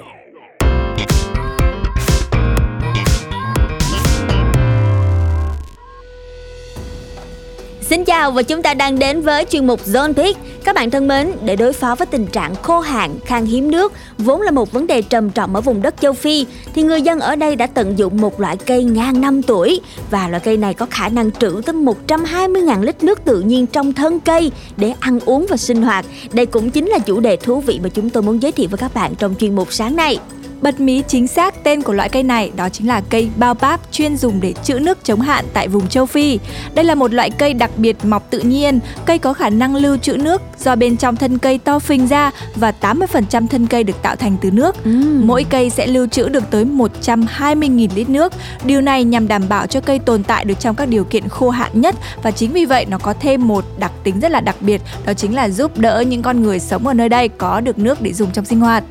Xin 7.82 8.06
chào 8.06 8.32
và 8.32 8.44
chúng 8.44 8.62
ta 8.62 8.74
đang 8.74 9.00
đến 9.00 9.22
với 9.22 9.46
chuyên 9.46 9.68
mục 9.68 9.86
Zone 9.86 10.14
Pick. 10.14 10.40
Các 10.64 10.76
bạn 10.76 10.92
thân 10.92 11.08
mến, 11.08 11.32
để 11.46 11.56
đối 11.56 11.74
phó 11.74 11.96
với 11.96 12.06
tình 12.06 12.28
trạng 12.28 12.56
khô 12.56 12.80
hạn, 12.80 13.20
khan 13.26 13.46
hiếm 13.46 13.72
nước, 13.72 13.94
vốn 14.18 14.42
là 14.42 14.52
một 14.52 14.72
vấn 14.72 14.88
đề 14.88 15.02
trầm 15.02 15.30
trọng 15.30 15.56
ở 15.56 15.62
vùng 15.62 15.82
đất 15.82 15.96
châu 16.02 16.14
Phi, 16.14 16.46
thì 16.74 16.84
người 16.84 17.02
dân 17.02 17.20
ở 17.20 17.36
đây 17.36 17.56
đã 17.56 17.68
tận 17.68 17.98
dụng 17.98 18.22
một 18.22 18.40
loại 18.40 18.58
cây 18.58 18.84
ngàn 18.84 19.22
năm 19.22 19.42
tuổi 19.42 19.82
và 20.10 20.28
loại 20.28 20.40
cây 20.40 20.58
này 20.58 20.74
có 20.74 20.86
khả 20.90 21.10
năng 21.10 21.32
trữ 21.32 21.62
tới 21.66 21.76
120.000 21.76 22.84
lít 22.84 23.04
nước 23.04 23.26
tự 23.26 23.42
nhiên 23.42 23.68
trong 23.68 23.94
thân 23.94 24.20
cây 24.20 24.52
để 24.78 24.94
ăn 25.00 25.20
uống 25.26 25.46
và 25.50 25.58
sinh 25.58 25.82
hoạt. 25.82 26.06
Đây 26.34 26.46
cũng 26.46 26.72
chính 26.72 26.88
là 26.88 27.00
chủ 27.00 27.20
đề 27.20 27.36
thú 27.36 27.62
vị 27.62 27.80
mà 27.84 27.90
chúng 27.90 28.10
tôi 28.10 28.24
muốn 28.24 28.42
giới 28.42 28.52
thiệu 28.52 28.68
với 28.70 28.78
các 28.78 28.94
bạn 28.94 29.16
trong 29.16 29.36
chuyên 29.40 29.56
mục 29.56 29.74
sáng 29.74 29.96
nay. 29.96 30.20
Bật 30.62 30.80
mí 30.80 31.04
chính 31.08 31.28
xác 31.28 31.64
tên 31.64 31.82
của 31.82 31.94
loại 31.94 32.10
cây 32.10 32.24
này 32.24 32.52
đó 32.56 32.70
chính 32.70 32.88
là 32.88 33.02
cây 33.10 33.30
baobab 33.38 33.80
chuyên 33.92 34.18
dùng 34.18 34.42
để 34.42 34.54
trữ 34.64 34.80
nước 34.80 34.98
chống 35.04 35.22
hạn 35.22 35.46
tại 35.54 35.68
vùng 35.68 35.88
châu 35.88 36.06
Phi. 36.06 36.40
Đây 36.74 36.86
là 36.86 36.96
một 36.96 37.14
loại 37.14 37.30
cây 37.30 37.54
đặc 37.54 37.72
biệt 37.78 37.96
mọc 38.06 38.30
tự 38.30 38.40
nhiên, 38.40 38.80
cây 39.06 39.18
có 39.18 39.34
khả 39.34 39.50
năng 39.50 39.76
lưu 39.76 39.98
trữ 39.98 40.18
nước 40.18 40.42
do 40.60 40.76
bên 40.76 40.98
trong 40.98 41.16
thân 41.16 41.38
cây 41.38 41.58
to 41.58 41.80
phình 41.80 42.08
ra 42.08 42.32
và 42.56 42.74
80% 42.82 43.48
thân 43.48 43.68
cây 43.68 43.84
được 43.84 44.02
tạo 44.02 44.16
thành 44.16 44.38
từ 44.42 44.52
nước. 44.52 44.76
Mỗi 45.24 45.46
cây 45.50 45.70
sẽ 45.70 45.88
lưu 45.88 46.08
trữ 46.08 46.30
được 46.30 46.44
tới 46.52 46.66
120.000 46.66 47.88
lít 47.96 48.10
nước. 48.10 48.34
Điều 48.66 48.82
này 48.82 49.04
nhằm 49.04 49.28
đảm 49.28 49.44
bảo 49.50 49.68
cho 49.68 49.82
cây 49.82 50.00
tồn 50.00 50.24
tại 50.24 50.46
được 50.46 50.60
trong 50.60 50.76
các 50.76 50.86
điều 50.86 51.04
kiện 51.04 51.30
khô 51.30 51.50
hạn 51.50 51.72
nhất 51.74 51.96
và 52.24 52.32
chính 52.32 52.52
vì 52.52 52.66
vậy 52.66 52.86
nó 52.86 52.98
có 52.98 53.14
thêm 53.20 53.48
một 53.48 53.66
đặc 53.80 53.92
tính 54.04 54.20
rất 54.20 54.32
là 54.32 54.42
đặc 54.42 54.56
biệt 54.60 54.82
đó 55.06 55.14
chính 55.14 55.36
là 55.36 55.50
giúp 55.50 55.78
đỡ 55.78 56.04
những 56.08 56.22
con 56.22 56.44
người 56.44 56.60
sống 56.60 56.88
ở 56.88 56.94
nơi 56.94 57.10
đây 57.10 57.28
có 57.28 57.62
được 57.62 57.80
nước 57.80 58.02
để 58.02 58.14
dùng 58.14 58.32
trong 58.32 58.46
sinh 58.46 58.60
hoạt. 58.60 58.84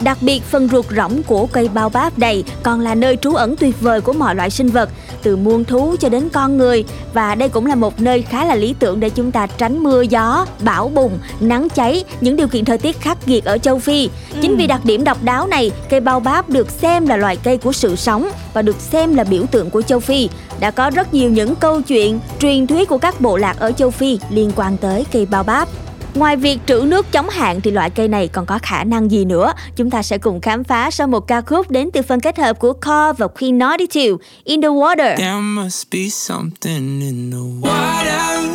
Đặc 0.00 0.18
biệt 0.20 0.42
phần 0.42 0.68
ruột 0.68 0.86
rỗng 0.96 1.22
của 1.22 1.46
cây 1.46 1.68
bao 1.74 1.88
báp 1.88 2.18
này 2.18 2.44
còn 2.62 2.80
là 2.80 2.94
nơi 2.94 3.16
trú 3.16 3.34
ẩn 3.34 3.56
tuyệt 3.56 3.80
vời 3.80 4.00
của 4.00 4.12
mọi 4.12 4.34
loại 4.34 4.50
sinh 4.50 4.68
vật, 4.68 4.90
từ 5.22 5.36
muôn 5.36 5.64
thú 5.64 5.96
cho 6.00 6.08
đến 6.08 6.28
con 6.28 6.58
người 6.58 6.84
và 7.14 7.34
đây 7.34 7.48
cũng 7.48 7.66
là 7.66 7.74
một 7.74 8.00
nơi 8.00 8.22
khá 8.22 8.44
là 8.44 8.54
lý 8.54 8.74
tưởng 8.78 9.00
để 9.00 9.10
chúng 9.10 9.30
ta 9.30 9.46
tránh 9.46 9.82
mưa 9.82 10.02
gió, 10.02 10.46
bão 10.64 10.88
bùng, 10.88 11.18
nắng 11.40 11.68
cháy, 11.68 12.04
những 12.20 12.36
điều 12.36 12.48
kiện 12.48 12.64
thời 12.64 12.78
tiết 12.78 13.00
khắc 13.00 13.28
nghiệt 13.28 13.44
ở 13.44 13.58
châu 13.58 13.78
Phi. 13.78 14.10
Chính 14.40 14.56
vì 14.56 14.66
đặc 14.66 14.80
điểm 14.84 15.04
độc 15.04 15.22
đáo 15.22 15.46
này, 15.46 15.70
cây 15.90 16.00
bao 16.00 16.20
báp 16.20 16.50
được 16.50 16.70
xem 16.70 17.06
là 17.06 17.16
loài 17.16 17.36
cây 17.36 17.58
của 17.58 17.72
sự 17.72 17.96
sống 17.96 18.28
và 18.54 18.62
được 18.62 18.76
xem 18.80 19.14
là 19.14 19.24
biểu 19.24 19.46
tượng 19.50 19.70
của 19.70 19.82
châu 19.82 20.00
Phi. 20.00 20.28
Đã 20.60 20.70
có 20.70 20.90
rất 20.90 21.14
nhiều 21.14 21.30
những 21.30 21.54
câu 21.54 21.82
chuyện, 21.82 22.20
truyền 22.40 22.66
thuyết 22.66 22.88
của 22.88 22.98
các 22.98 23.20
bộ 23.20 23.36
lạc 23.36 23.56
ở 23.58 23.72
châu 23.72 23.90
Phi 23.90 24.18
liên 24.30 24.50
quan 24.56 24.76
tới 24.76 25.06
cây 25.12 25.26
bao 25.26 25.42
báp. 25.42 25.68
Ngoài 26.14 26.36
việc 26.36 26.58
trữ 26.66 26.84
nước 26.86 27.12
chống 27.12 27.28
hạn 27.28 27.60
thì 27.60 27.70
loại 27.70 27.90
cây 27.90 28.08
này 28.08 28.28
còn 28.28 28.46
có 28.46 28.58
khả 28.62 28.84
năng 28.84 29.10
gì 29.10 29.24
nữa? 29.24 29.52
Chúng 29.76 29.90
ta 29.90 30.02
sẽ 30.02 30.18
cùng 30.18 30.40
khám 30.40 30.64
phá 30.64 30.90
sau 30.90 31.06
một 31.06 31.20
ca 31.20 31.40
khúc 31.40 31.70
đến 31.70 31.90
từ 31.92 32.02
phần 32.02 32.20
kết 32.20 32.38
hợp 32.38 32.58
của 32.58 32.72
Core 32.72 33.12
và 33.18 33.26
Queen 33.26 33.58
Naughty 33.58 33.86
2, 33.94 34.08
In 34.44 34.62
the 34.62 34.68
Water. 34.68 35.16
There 35.16 35.40
must 35.40 35.86
be 35.92 36.08
something 36.08 37.00
in 37.00 37.30
the 37.30 37.68
water, 37.68 38.48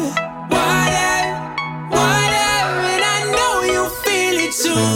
water, 0.50 1.34
water, 1.92 2.64
and 2.84 3.04
I 3.04 3.32
know 3.32 3.62
you 3.76 3.88
feel 4.04 4.40
it 4.40 4.52
too. 4.66 4.93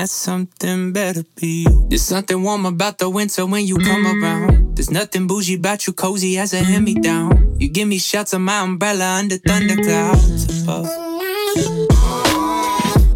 And 0.00 0.06
that's 0.06 0.16
something 0.16 0.94
better 0.94 1.24
be 1.36 1.66
you. 1.68 1.86
There's 1.90 2.00
something 2.00 2.42
warm 2.42 2.64
about 2.64 2.96
the 2.96 3.10
winter 3.10 3.44
when 3.44 3.66
you 3.66 3.76
come 3.76 4.06
around. 4.06 4.74
There's 4.74 4.90
nothing 4.90 5.26
bougie 5.26 5.56
about 5.56 5.86
you, 5.86 5.92
cozy 5.92 6.38
as 6.38 6.54
a 6.54 6.64
hand 6.64 6.86
me 6.86 6.94
down. 6.94 7.56
You 7.60 7.68
give 7.68 7.86
me 7.86 7.98
shelter, 7.98 8.38
my 8.38 8.60
umbrella 8.60 9.18
under 9.18 9.36
thunder 9.36 9.76
clouds 9.76 10.62
above. 10.62 10.86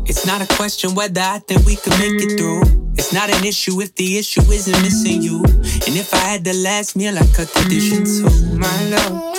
It's 0.05 0.26
not 0.26 0.43
a 0.43 0.57
question 0.57 0.95
whether 0.95 1.22
I 1.22 1.39
think 1.39 1.64
we 1.64 1.76
could 1.76 1.99
make 1.99 2.20
it 2.20 2.37
through. 2.37 2.61
It's 2.99 3.14
not 3.14 3.30
an 3.30 3.47
issue 3.47 3.80
if 3.80 3.95
the 3.95 4.18
issue 4.18 4.43
isn't 4.43 4.82
missing 4.82 5.22
you. 5.22 5.39
And 5.43 5.97
if 5.97 6.12
I 6.12 6.18
had 6.18 6.45
the 6.45 6.53
last 6.53 6.97
meal, 6.97 7.16
I 7.16 7.24
cut 7.28 7.49
the 7.49 7.64
dish 7.66 7.93
into 7.93 8.28
my 8.59 8.85
love. 8.91 9.32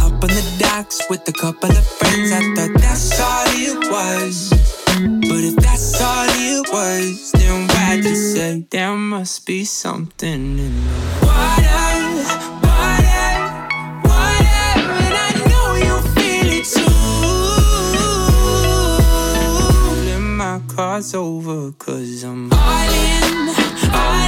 Up 0.00 0.24
on 0.24 0.30
the 0.32 0.56
docks 0.58 1.02
with 1.10 1.28
a 1.28 1.32
couple 1.32 1.70
of 1.70 1.86
friends, 1.86 2.32
I 2.32 2.40
thought 2.56 2.80
that's 2.80 3.20
all 3.20 3.44
it 3.48 3.90
was. 3.90 4.57
Was, 6.72 7.32
then 7.32 7.66
why'd 7.68 8.04
you 8.04 8.14
say 8.14 8.64
there 8.70 8.94
must 8.94 9.46
be 9.46 9.64
something 9.64 10.58
in 10.58 10.84
the 10.84 10.90
water? 11.22 11.62
water, 12.64 13.30
water, 14.04 14.80
and 15.04 15.14
I 15.26 15.30
know 15.48 15.66
you 15.86 15.96
feel 16.14 16.48
it 16.58 16.64
too. 16.64 16.92
Let 20.10 20.20
my 20.20 20.60
cards 20.74 21.14
over, 21.14 21.72
cause 21.72 22.22
I'm 22.24 22.52
all 22.52 22.58
in, 22.58 23.48
all 23.94 24.27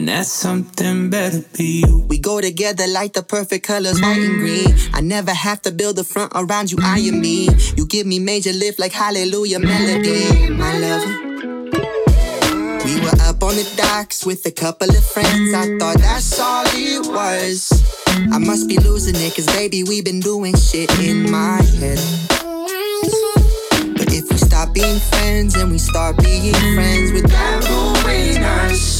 And 0.00 0.08
that's 0.08 0.32
something 0.32 1.10
better 1.10 1.44
be 1.58 1.82
you. 1.84 2.06
We 2.08 2.16
go 2.16 2.40
together 2.40 2.86
like 2.86 3.12
the 3.12 3.22
perfect 3.22 3.66
colors, 3.66 4.00
white 4.00 4.16
and 4.16 4.38
green. 4.38 4.74
I 4.94 5.02
never 5.02 5.30
have 5.30 5.60
to 5.60 5.70
build 5.70 5.98
a 5.98 6.04
front 6.04 6.32
around 6.34 6.72
you, 6.72 6.78
I 6.80 7.00
am 7.00 7.20
me. 7.20 7.50
You 7.76 7.86
give 7.86 8.06
me 8.06 8.18
major 8.18 8.54
lift 8.54 8.78
like 8.78 8.92
hallelujah 8.92 9.58
melody, 9.58 10.48
my 10.48 10.78
love. 10.78 11.04
We 12.86 12.98
were 13.02 13.20
up 13.28 13.42
on 13.42 13.56
the 13.56 13.70
docks 13.76 14.24
with 14.24 14.46
a 14.46 14.50
couple 14.50 14.88
of 14.88 15.04
friends. 15.04 15.52
I 15.52 15.76
thought 15.78 15.98
that's 15.98 16.40
all 16.40 16.64
it 16.68 17.06
was. 17.06 17.70
I 18.32 18.38
must 18.38 18.70
be 18.70 18.78
losing 18.78 19.16
it, 19.16 19.36
cause 19.36 19.44
baby, 19.48 19.84
we've 19.84 20.06
been 20.06 20.20
doing 20.20 20.56
shit 20.56 20.90
in 20.98 21.30
my 21.30 21.60
head. 21.76 22.00
But 23.98 24.14
if 24.14 24.30
we 24.30 24.38
stop 24.38 24.72
being 24.72 24.98
friends 24.98 25.56
and 25.56 25.70
we 25.70 25.76
start 25.76 26.16
being 26.22 26.54
friends 26.54 27.12
without 27.12 27.68
ruining 27.68 28.42
us. 28.42 28.99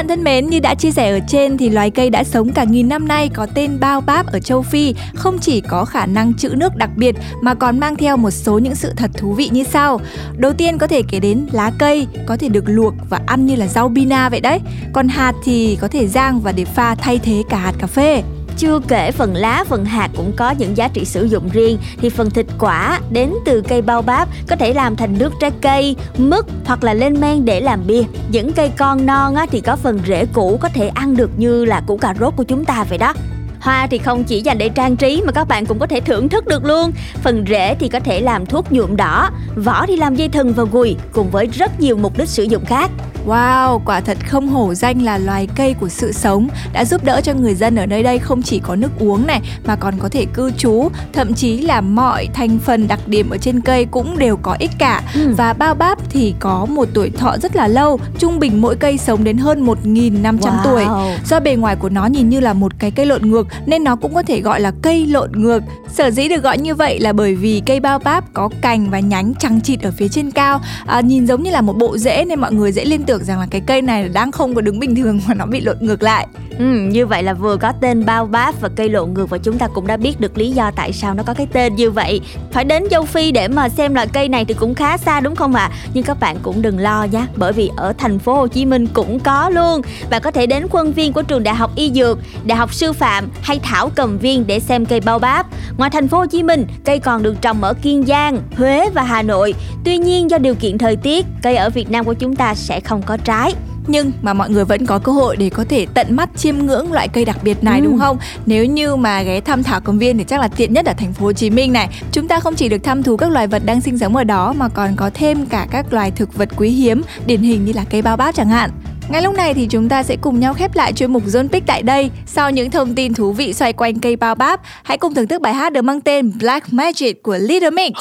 bạn 0.00 0.08
thân 0.08 0.24
mến, 0.24 0.46
như 0.46 0.60
đã 0.60 0.74
chia 0.74 0.90
sẻ 0.90 1.10
ở 1.10 1.20
trên 1.28 1.58
thì 1.58 1.68
loài 1.68 1.90
cây 1.90 2.10
đã 2.10 2.24
sống 2.24 2.52
cả 2.52 2.64
nghìn 2.64 2.88
năm 2.88 3.08
nay 3.08 3.28
có 3.34 3.46
tên 3.54 3.80
bao 3.80 4.00
báp 4.00 4.26
ở 4.26 4.40
châu 4.40 4.62
Phi 4.62 4.94
không 5.14 5.38
chỉ 5.38 5.60
có 5.60 5.84
khả 5.84 6.06
năng 6.06 6.34
trữ 6.34 6.48
nước 6.48 6.76
đặc 6.76 6.90
biệt 6.96 7.14
mà 7.40 7.54
còn 7.54 7.78
mang 7.80 7.96
theo 7.96 8.16
một 8.16 8.30
số 8.30 8.58
những 8.58 8.74
sự 8.74 8.92
thật 8.96 9.10
thú 9.14 9.32
vị 9.32 9.48
như 9.52 9.64
sau. 9.64 10.00
Đầu 10.36 10.52
tiên 10.52 10.78
có 10.78 10.86
thể 10.86 11.02
kể 11.08 11.20
đến 11.20 11.46
lá 11.52 11.72
cây 11.78 12.06
có 12.26 12.36
thể 12.36 12.48
được 12.48 12.64
luộc 12.66 12.94
và 13.10 13.20
ăn 13.26 13.46
như 13.46 13.56
là 13.56 13.66
rau 13.66 13.88
bina 13.88 14.28
vậy 14.28 14.40
đấy. 14.40 14.60
Còn 14.92 15.08
hạt 15.08 15.32
thì 15.44 15.78
có 15.80 15.88
thể 15.88 16.06
rang 16.08 16.40
và 16.40 16.52
để 16.52 16.64
pha 16.64 16.94
thay 16.94 17.18
thế 17.18 17.42
cả 17.48 17.56
hạt 17.56 17.72
cà 17.78 17.86
phê. 17.86 18.22
Chưa 18.60 18.80
kể 18.88 19.12
phần 19.12 19.34
lá, 19.34 19.64
phần 19.68 19.84
hạt 19.84 20.10
cũng 20.16 20.32
có 20.36 20.50
những 20.50 20.76
giá 20.76 20.88
trị 20.88 21.04
sử 21.04 21.24
dụng 21.24 21.48
riêng 21.52 21.78
thì 22.00 22.08
phần 22.08 22.30
thịt 22.30 22.46
quả 22.58 23.00
đến 23.10 23.34
từ 23.44 23.62
cây 23.68 23.82
bao 23.82 24.02
báp 24.02 24.28
có 24.48 24.56
thể 24.56 24.74
làm 24.74 24.96
thành 24.96 25.18
nước 25.18 25.32
trái 25.40 25.50
cây, 25.60 25.96
mứt 26.18 26.44
hoặc 26.64 26.84
là 26.84 26.94
lên 26.94 27.20
men 27.20 27.44
để 27.44 27.60
làm 27.60 27.86
bia. 27.86 28.02
Những 28.28 28.52
cây 28.52 28.72
con 28.78 29.06
non 29.06 29.34
á, 29.34 29.46
thì 29.50 29.60
có 29.60 29.76
phần 29.76 30.00
rễ 30.06 30.26
củ 30.26 30.58
có 30.60 30.68
thể 30.68 30.88
ăn 30.88 31.16
được 31.16 31.30
như 31.36 31.64
là 31.64 31.82
củ 31.86 31.96
cà 31.96 32.14
rốt 32.20 32.36
của 32.36 32.44
chúng 32.44 32.64
ta 32.64 32.84
vậy 32.88 32.98
đó. 32.98 33.14
Hoa 33.60 33.86
thì 33.90 33.98
không 33.98 34.24
chỉ 34.24 34.40
dành 34.40 34.58
để 34.58 34.68
trang 34.68 34.96
trí 34.96 35.22
mà 35.26 35.32
các 35.32 35.48
bạn 35.48 35.66
cũng 35.66 35.78
có 35.78 35.86
thể 35.86 36.00
thưởng 36.00 36.28
thức 36.28 36.46
được 36.46 36.64
luôn. 36.64 36.90
Phần 37.22 37.44
rễ 37.48 37.74
thì 37.74 37.88
có 37.88 38.00
thể 38.00 38.20
làm 38.20 38.46
thuốc 38.46 38.72
nhuộm 38.72 38.96
đỏ, 38.96 39.30
vỏ 39.56 39.86
thì 39.86 39.96
làm 39.96 40.14
dây 40.16 40.28
thừng 40.28 40.52
và 40.52 40.64
gùi 40.64 40.96
cùng 41.12 41.30
với 41.30 41.46
rất 41.46 41.80
nhiều 41.80 41.96
mục 41.96 42.18
đích 42.18 42.28
sử 42.28 42.42
dụng 42.42 42.64
khác. 42.64 42.90
Wow, 43.26 43.78
quả 43.84 44.00
thật 44.00 44.18
không 44.28 44.48
hổ 44.48 44.74
danh 44.74 45.02
là 45.02 45.18
loài 45.18 45.48
cây 45.56 45.74
của 45.74 45.88
sự 45.88 46.12
sống 46.12 46.48
đã 46.72 46.84
giúp 46.84 47.04
đỡ 47.04 47.20
cho 47.24 47.32
người 47.34 47.54
dân 47.54 47.76
ở 47.76 47.86
nơi 47.86 48.02
đây 48.02 48.18
không 48.18 48.42
chỉ 48.42 48.58
có 48.58 48.76
nước 48.76 48.90
uống 48.98 49.26
này 49.26 49.40
mà 49.64 49.76
còn 49.76 49.98
có 49.98 50.08
thể 50.08 50.26
cư 50.34 50.50
trú, 50.50 50.88
thậm 51.12 51.34
chí 51.34 51.58
là 51.58 51.80
mọi 51.80 52.28
thành 52.34 52.58
phần 52.58 52.88
đặc 52.88 53.00
điểm 53.06 53.30
ở 53.30 53.36
trên 53.36 53.60
cây 53.60 53.84
cũng 53.90 54.18
đều 54.18 54.36
có 54.36 54.56
ích 54.58 54.70
cả. 54.78 55.02
Ừ. 55.14 55.34
Và 55.36 55.52
bao 55.52 55.74
báp 55.74 55.98
thì 56.10 56.34
có 56.40 56.66
một 56.66 56.88
tuổi 56.94 57.10
thọ 57.10 57.36
rất 57.42 57.56
là 57.56 57.68
lâu, 57.68 58.00
trung 58.18 58.38
bình 58.38 58.60
mỗi 58.60 58.76
cây 58.76 58.98
sống 58.98 59.24
đến 59.24 59.38
hơn 59.38 59.66
1.500 59.66 60.38
Wow. 60.38 60.64
tuổi. 60.64 60.84
Do 61.26 61.40
bề 61.40 61.56
ngoài 61.56 61.76
của 61.76 61.88
nó 61.88 62.06
nhìn 62.06 62.28
như 62.28 62.40
là 62.40 62.52
một 62.52 62.72
cái 62.78 62.90
cây 62.90 63.06
lộn 63.06 63.30
ngược 63.30 63.46
nên 63.66 63.84
nó 63.84 63.96
cũng 63.96 64.14
có 64.14 64.22
thể 64.22 64.40
gọi 64.40 64.60
là 64.60 64.72
cây 64.82 65.06
lộn 65.06 65.32
ngược. 65.32 65.62
Sở 65.94 66.10
dĩ 66.10 66.28
được 66.28 66.42
gọi 66.42 66.58
như 66.58 66.74
vậy 66.74 67.00
là 67.00 67.12
bởi 67.12 67.34
vì 67.34 67.62
cây 67.66 67.80
bao 67.80 67.98
báp 67.98 68.24
có 68.32 68.48
cành 68.60 68.90
và 68.90 69.00
nhánh 69.00 69.34
trắng 69.38 69.60
chịt 69.60 69.82
ở 69.82 69.90
phía 69.90 70.08
trên 70.08 70.30
cao, 70.30 70.60
à, 70.86 71.00
nhìn 71.00 71.26
giống 71.26 71.42
như 71.42 71.50
là 71.50 71.60
một 71.60 71.76
bộ 71.76 71.98
rễ 71.98 72.24
nên 72.24 72.40
mọi 72.40 72.52
người 72.52 72.72
dễ 72.72 72.84
liên 72.84 73.02
tưởng 73.02 73.24
rằng 73.24 73.40
là 73.40 73.46
cái 73.50 73.60
cây 73.66 73.82
này 73.82 74.08
đang 74.08 74.32
không 74.32 74.54
có 74.54 74.60
đứng 74.60 74.80
bình 74.80 74.96
thường 74.96 75.20
mà 75.26 75.34
nó 75.34 75.46
bị 75.46 75.60
lộn 75.60 75.76
ngược 75.80 76.02
lại. 76.02 76.26
Ừ, 76.58 76.64
như 76.64 77.06
vậy 77.06 77.22
là 77.22 77.34
vừa 77.34 77.56
có 77.56 77.72
tên 77.80 78.04
bao 78.04 78.26
báp 78.26 78.60
và 78.60 78.68
cây 78.76 78.88
lộn 78.88 79.14
ngược 79.14 79.30
và 79.30 79.38
chúng 79.38 79.58
ta 79.58 79.68
cũng 79.74 79.86
đã 79.86 79.96
biết 79.96 80.20
được 80.20 80.38
lý 80.38 80.50
do 80.50 80.70
tại 80.70 80.92
sao 80.92 81.14
nó 81.14 81.22
có 81.22 81.34
cái 81.34 81.46
tên 81.52 81.74
như 81.74 81.90
vậy. 81.90 82.20
Phải 82.52 82.64
đến 82.64 82.84
châu 82.90 83.04
Phi 83.04 83.32
để 83.32 83.48
mà 83.48 83.68
xem 83.68 83.94
loại 83.94 84.06
cây 84.06 84.28
này 84.28 84.44
thì 84.44 84.54
cũng 84.54 84.74
khá 84.74 84.96
xa 84.96 85.20
đúng 85.20 85.36
không 85.36 85.54
ạ? 85.54 85.70
Nhưng 85.94 86.04
các 86.04 86.20
bạn 86.20 86.36
cũng 86.42 86.62
đừng 86.62 86.78
lo 86.78 87.06
nhé, 87.12 87.26
bởi 87.36 87.52
vì 87.52 87.70
ở 87.76 87.92
thành 87.98 88.18
phố 88.18 88.34
Hồ 88.34 88.46
Chí 88.46 88.64
Minh 88.64 88.86
cũng 88.86 89.20
có 89.20 89.48
luôn. 89.48 89.82
Bạn 90.10 90.22
có 90.22 90.30
thể 90.30 90.46
đến 90.46 90.68
khuôn 90.68 90.92
viên 90.92 91.12
của 91.12 91.22
trường 91.22 91.42
Đại 91.42 91.54
học 91.54 91.70
Y 91.76 91.90
Dược, 91.90 92.18
Đại 92.44 92.58
học 92.58 92.74
Sư 92.74 92.92
phạm 92.92 93.28
hay 93.42 93.60
Thảo 93.62 93.90
Cầm 93.94 94.18
Viên 94.18 94.46
để 94.46 94.60
xem 94.60 94.86
cây 94.86 95.00
bao 95.00 95.18
báp. 95.18 95.46
Ngoài 95.76 95.90
thành 95.90 96.08
phố 96.08 96.18
Hồ 96.18 96.26
Chí 96.26 96.42
Minh, 96.42 96.66
cây 96.84 96.98
còn 96.98 97.22
được 97.22 97.42
trồng 97.42 97.62
ở 97.62 97.74
Kiên 97.74 98.06
Giang, 98.06 98.40
Huế 98.56 98.90
và 98.94 99.02
Hà 99.02 99.22
Nội. 99.22 99.54
Tuy 99.84 99.98
nhiên 99.98 100.30
do 100.30 100.38
điều 100.38 100.54
kiện 100.54 100.78
thời 100.78 100.96
tiết, 100.96 101.26
cây 101.42 101.56
ở 101.56 101.70
Việt 101.70 101.90
Nam 101.90 102.04
của 102.04 102.14
chúng 102.14 102.36
ta 102.36 102.54
sẽ 102.54 102.80
không 102.80 103.02
có 103.02 103.16
trái 103.16 103.54
nhưng 103.86 104.12
mà 104.22 104.32
mọi 104.32 104.50
người 104.50 104.64
vẫn 104.64 104.86
có 104.86 104.98
cơ 104.98 105.12
hội 105.12 105.36
để 105.36 105.50
có 105.50 105.64
thể 105.68 105.86
tận 105.94 106.16
mắt 106.16 106.30
chiêm 106.36 106.58
ngưỡng 106.58 106.92
loại 106.92 107.08
cây 107.08 107.24
đặc 107.24 107.36
biệt 107.42 107.64
này 107.64 107.80
Ừ. 107.80 107.84
đúng 107.84 107.98
không? 107.98 108.18
Nếu 108.46 108.64
như 108.64 108.96
mà 108.96 109.22
ghé 109.22 109.40
thăm 109.40 109.62
thảo 109.62 109.80
công 109.80 109.98
viên 109.98 110.18
thì 110.18 110.24
chắc 110.24 110.40
là 110.40 110.48
tiện 110.48 110.72
nhất 110.72 110.86
ở 110.86 110.92
thành 110.98 111.12
phố 111.12 111.24
Hồ 111.24 111.32
Chí 111.32 111.50
Minh 111.50 111.72
này. 111.72 111.88
Chúng 112.12 112.28
ta 112.28 112.40
không 112.40 112.54
chỉ 112.54 112.68
được 112.68 112.84
thăm 112.84 113.02
thú 113.02 113.16
các 113.16 113.30
loài 113.30 113.46
vật 113.46 113.62
đang 113.64 113.80
sinh 113.80 113.98
sống 113.98 114.16
ở 114.16 114.24
đó 114.24 114.52
mà 114.52 114.68
còn 114.68 114.96
có 114.96 115.10
thêm 115.14 115.46
cả 115.46 115.66
các 115.70 115.92
loài 115.92 116.10
thực 116.10 116.34
vật 116.34 116.48
quý 116.56 116.68
hiếm, 116.70 117.02
điển 117.26 117.40
hình 117.42 117.64
như 117.64 117.72
là 117.72 117.84
cây 117.90 118.02
bao 118.02 118.16
báp 118.16 118.34
chẳng 118.34 118.48
hạn. 118.48 118.70
Ngay 119.10 119.22
lúc 119.22 119.34
này 119.34 119.54
thì 119.54 119.66
chúng 119.66 119.88
ta 119.88 120.02
sẽ 120.02 120.16
cùng 120.20 120.40
nhau 120.40 120.54
khép 120.54 120.76
lại 120.76 120.92
chuyên 120.92 121.12
mục 121.12 121.26
Zone 121.26 121.48
Pick 121.48 121.66
tại 121.66 121.82
đây. 121.82 122.10
Sau 122.26 122.50
những 122.50 122.70
thông 122.70 122.94
tin 122.94 123.14
thú 123.14 123.32
vị 123.32 123.52
xoay 123.52 123.72
quanh 123.72 124.00
cây 124.00 124.16
bao 124.16 124.34
báp, 124.34 124.60
hãy 124.82 124.98
cùng 124.98 125.14
thưởng 125.14 125.26
thức 125.26 125.42
bài 125.42 125.54
hát 125.54 125.72
được 125.72 125.82
mang 125.82 126.00
tên 126.00 126.32
Black 126.38 126.72
Magic 126.72 127.22
của 127.22 127.38
Little 127.40 127.70
Mix. 127.70 127.92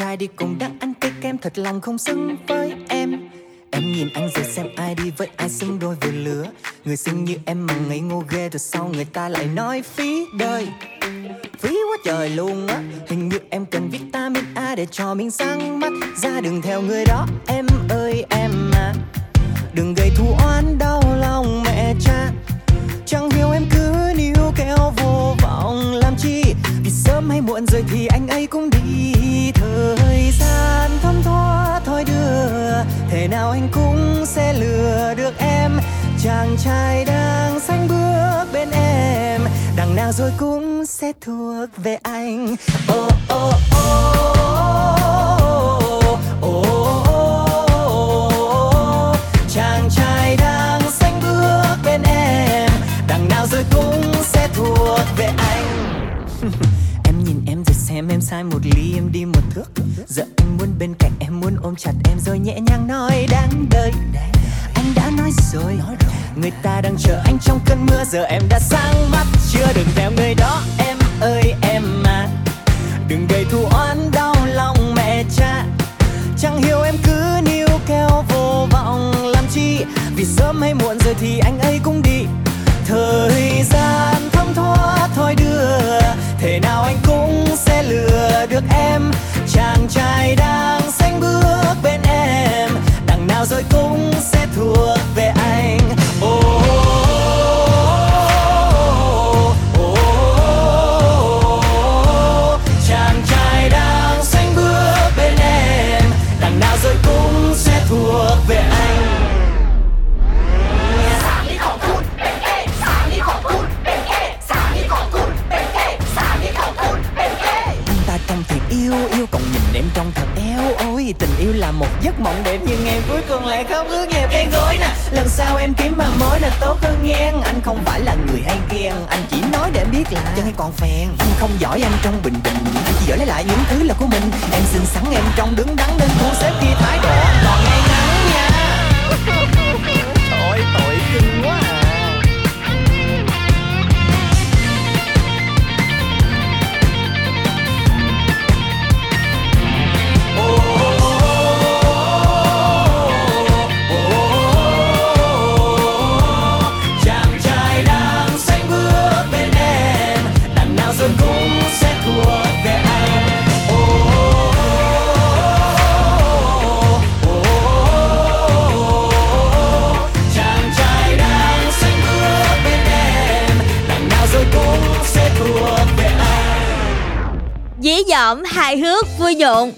Trai 0.00 0.16
đi 0.16 0.26
cùng 0.36 0.58
đang 0.58 0.78
ăn 0.78 0.92
cây 1.00 1.12
kem 1.20 1.38
thật 1.38 1.58
lòng 1.58 1.80
không 1.80 1.98
xứng 1.98 2.36
với 2.46 2.74
em. 2.88 3.28
Em 3.70 3.92
nhìn 3.92 4.08
anh 4.14 4.28
rồi 4.34 4.44
xem 4.44 4.66
ai 4.76 4.94
đi 4.94 5.10
với 5.16 5.28
ai 5.36 5.48
xứng 5.48 5.78
đôi 5.78 5.96
về 6.00 6.12
lứa. 6.12 6.46
Người 6.84 6.96
xinh 6.96 7.24
như 7.24 7.34
em 7.44 7.66
mà 7.66 7.74
ngây 7.88 8.00
ngô 8.00 8.24
ghê, 8.30 8.48
rồi 8.48 8.58
sau 8.58 8.88
người 8.88 9.04
ta 9.04 9.28
lại 9.28 9.46
nói 9.46 9.82
phí 9.82 10.26
đời. 10.38 10.68
Phí 11.58 11.68
quá 11.68 11.96
trời 12.04 12.30
luôn 12.30 12.66
á, 12.66 12.82
Hình 13.08 13.28
như 13.28 13.38
em 13.50 13.66
cần 13.66 13.88
vitamin 13.90 14.44
A 14.54 14.74
để 14.74 14.86
cho 14.90 15.14
mình 15.14 15.30
sáng 15.30 15.80
mắt. 15.80 15.92
Ra 16.16 16.40
đừng 16.40 16.62
theo 16.62 16.82
người 16.82 17.04
đó, 17.04 17.26
em 17.46 17.66
ơi, 17.88 18.24
em 18.30 18.70
à. 18.74 18.94
Đừng 19.74 19.94
gây 19.94 20.10
thù 20.16 20.26
oán, 20.44 20.78
đau 20.78 21.02
lòng 21.20 21.62
mẹ 21.62 21.94
cha. 22.00 22.32
Chẳng 23.06 23.30
hiểu 23.30 23.50
em 23.50 23.64
cứ 23.70 24.12
níu 24.16 24.52
kéo 24.56 24.92
vô 24.96 25.36
vọng 25.42 25.94
làm 25.94 26.14
chi. 26.18 26.42
Vì 26.84 26.90
sớm 26.90 27.30
hay 27.30 27.40
muộn 27.40 27.66
rồi 27.66 27.84
thì 27.90 28.06
anh 28.06 28.28
ấy 28.28 28.46
cũng 28.46 28.70
đi 28.70 28.79
nào 33.40 33.50
anh 33.50 33.68
cũng 33.72 34.26
sẽ 34.26 34.52
lừa 34.52 35.14
được 35.16 35.38
em. 35.38 35.80
Chàng 36.24 36.56
trai 36.64 37.04
đang 37.04 37.60
xanh 37.60 37.88
bước 37.88 38.52
bên 38.52 38.70
em, 38.70 39.40
Đằng 39.76 39.96
nào 39.96 40.12
rồi 40.12 40.32
cũng 40.38 40.86
sẽ 40.86 41.12
thuộc 41.20 41.68
về 41.76 41.98
anh. 42.02 42.56
Oh 42.98 43.12
oh 43.34 43.54
oh 43.74 44.36
oh 44.94 44.99
em 58.00 58.08
em 58.08 58.20
sai 58.20 58.44
một 58.44 58.58
ly, 58.62 58.94
em 58.94 59.12
đi 59.12 59.24
một 59.24 59.40
thước. 59.50 59.64
Giờ 60.08 60.22
anh 60.36 60.56
muốn 60.58 60.68
bên 60.78 60.94
cạnh, 60.98 61.12
em 61.20 61.40
muốn 61.40 61.56
ôm 61.62 61.76
chặt 61.76 61.92
em 62.08 62.18
rồi 62.20 62.38
nhẹ 62.38 62.60
nhàng 62.60 62.86
nói, 62.86 63.26
đáng 63.30 63.66
đời. 63.70 63.92
Anh 64.74 64.94
đã 64.96 65.10
nói 65.18 65.30
rồi, 65.52 65.78
Người 66.36 66.50
ta 66.62 66.80
đang 66.80 66.96
chờ 66.98 67.22
anh 67.24 67.38
trong 67.38 67.60
cơn 67.66 67.86
mưa. 67.86 68.04
Giờ 68.04 68.22
em 68.22 68.42
đã 68.48 68.58
sáng 68.58 69.10
mắt, 69.10 69.26
chưa 69.52 69.66
đừng 69.74 69.88
theo 69.94 70.10
người 70.16 70.34
đó, 70.34 70.62
Em 70.78 70.99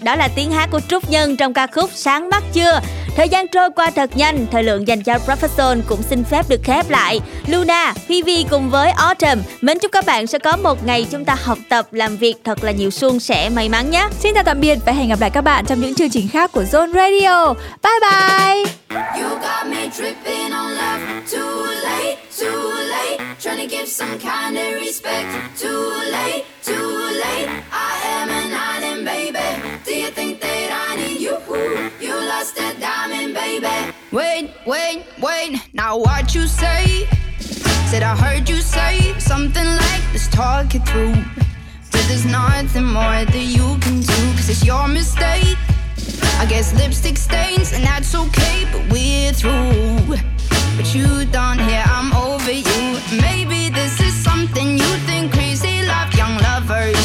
Đó 0.02 0.16
là 0.16 0.28
tiếng 0.28 0.50
hát 0.50 0.68
của 0.72 0.80
Trúc 0.88 1.10
Nhân 1.10 1.36
trong 1.36 1.54
ca 1.54 1.66
khúc 1.66 1.90
Sáng 1.94 2.30
mắt 2.30 2.42
chưa 2.52 2.80
Thời 3.16 3.28
gian 3.28 3.48
trôi 3.48 3.70
qua 3.70 3.90
thật 3.90 4.16
nhanh 4.16 4.46
Thời 4.50 4.62
lượng 4.62 4.88
dành 4.88 5.02
cho 5.02 5.14
Profession 5.26 5.80
cũng 5.88 6.02
xin 6.02 6.24
phép 6.24 6.48
được 6.48 6.60
khép 6.64 6.90
lại 6.90 7.20
Luna, 7.46 7.94
Vi 8.08 8.46
cùng 8.50 8.70
với 8.70 8.90
Autumn 8.90 9.42
Mến 9.60 9.78
chúc 9.78 9.92
các 9.92 10.06
bạn 10.06 10.26
sẽ 10.26 10.38
có 10.38 10.56
một 10.56 10.86
ngày 10.86 11.06
chúng 11.10 11.24
ta 11.24 11.36
học 11.42 11.58
tập 11.68 11.86
Làm 11.92 12.16
việc 12.16 12.34
thật 12.44 12.64
là 12.64 12.72
nhiều 12.72 12.90
suôn 12.90 13.20
sẻ 13.20 13.50
may 13.50 13.68
mắn 13.68 13.90
nhé 13.90 14.08
Xin 14.20 14.34
chào 14.34 14.44
tạm 14.44 14.60
biệt 14.60 14.78
và 14.86 14.92
hẹn 14.92 15.08
gặp 15.08 15.20
lại 15.20 15.30
các 15.30 15.40
bạn 15.40 15.64
trong 15.66 15.80
những 15.80 15.94
chương 15.94 16.10
trình 16.10 16.28
khác 16.28 16.52
của 16.52 16.62
Zone 16.62 16.92
Radio. 16.92 17.54
Bye 17.82 18.00
bye! 18.00 18.72
You 19.22 19.28
got 19.28 19.66
me 19.66 19.90
tripping 19.90 20.52
on 20.52 20.70
love. 20.72 21.00
Too 21.30 21.66
late, 21.82 22.16
too 22.40 22.72
late. 22.90 23.18
Trying 23.40 23.58
to 23.58 23.76
give 23.76 23.86
some 23.86 24.18
kind 24.18 24.56
of 24.56 24.80
respect. 24.80 25.26
Too 25.60 25.90
late, 26.10 26.44
too 26.64 27.10
late. 27.20 27.48
I 27.72 28.00
am 28.04 28.41
Wait, 34.12 34.50
wait, 34.66 35.06
wait. 35.22 35.56
Now 35.72 35.96
what 35.96 36.34
you 36.34 36.46
say? 36.46 37.08
Said 37.88 38.02
I 38.02 38.14
heard 38.14 38.46
you 38.46 38.56
say 38.56 39.18
something 39.18 39.64
like 39.64 40.02
let's 40.12 40.28
talk 40.28 40.74
it 40.74 40.86
through. 40.86 41.14
But 41.90 42.04
there's 42.08 42.26
nothing 42.26 42.84
more 42.84 43.24
that 43.24 43.46
you 43.56 43.78
can 43.80 44.00
do, 44.00 44.20
cause 44.36 44.50
it's 44.50 44.62
your 44.66 44.86
mistake. 44.86 45.56
I 46.38 46.44
guess 46.46 46.74
lipstick 46.74 47.16
stains, 47.16 47.72
and 47.72 47.84
that's 47.84 48.14
okay, 48.14 48.66
but 48.70 48.82
we're 48.92 49.32
through. 49.32 50.18
But 50.76 50.94
you 50.94 51.24
don't 51.32 51.58
hear 51.58 51.82
I'm 51.86 52.12
over 52.12 52.52
you. 52.52 53.00
Maybe 53.18 53.70
this 53.70 53.98
is 53.98 54.12
something 54.12 54.76
you 54.76 54.90
think 55.08 55.32
crazy 55.32 55.84
love 55.86 56.12
young 56.12 56.36
lovers 56.38 57.00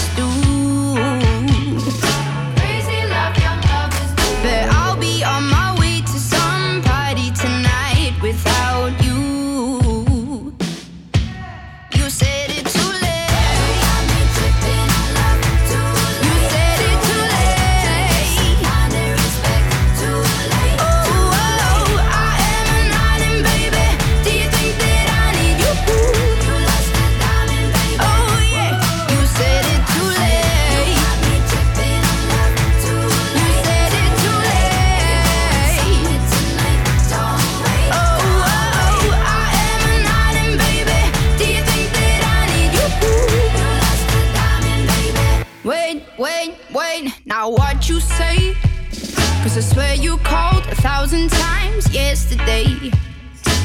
I 49.58 49.60
swear 49.60 49.96
you 49.96 50.20
called 50.20 50.68
a 50.68 50.76
thousand 50.76 51.32
times 51.32 51.92
yesterday. 51.92 52.92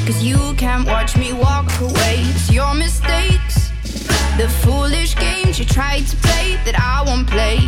Cause 0.06 0.22
you 0.22 0.54
can't 0.54 0.86
watch 0.86 1.18
me 1.18 1.34
walk 1.34 1.70
away. 1.82 2.16
It's 2.32 2.50
your 2.50 2.72
mistakes, 2.72 3.68
the 4.38 4.48
foolish 4.62 5.14
games 5.16 5.58
you 5.58 5.66
tried 5.66 6.06
to 6.06 6.16
play 6.16 6.56
that 6.64 6.80
I 6.80 7.02
won't 7.04 7.28
play. 7.28 7.60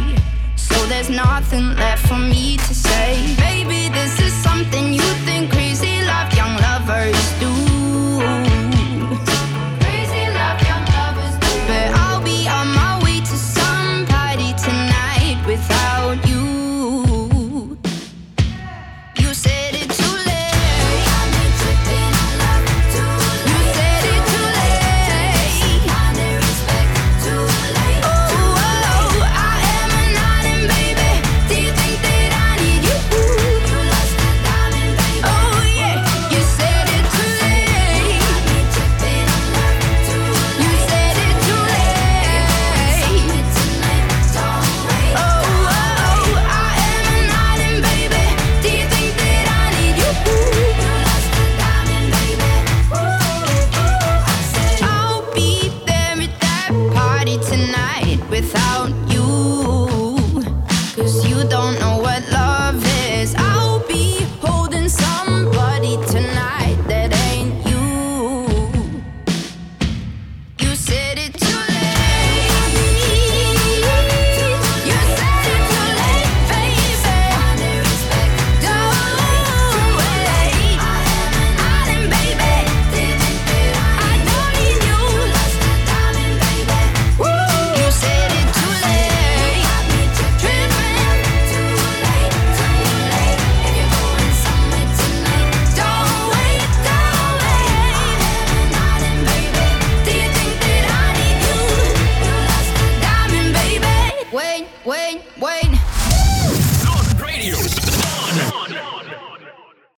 So 0.57 0.75
there's 0.87 1.11
nothing 1.11 1.77
left 1.77 2.09
for 2.09 2.17
me 2.17 2.57
to 2.57 2.75
say. 2.75 3.37
Maybe 3.41 3.93
this 3.93 4.19
is 4.19 4.33
something 4.33 4.95
you 4.95 5.09
think 5.27 5.53
crazy 5.53 6.01
love 6.05 6.33
young 6.33 6.57
lovers 6.63 7.21
do. 7.41 8.54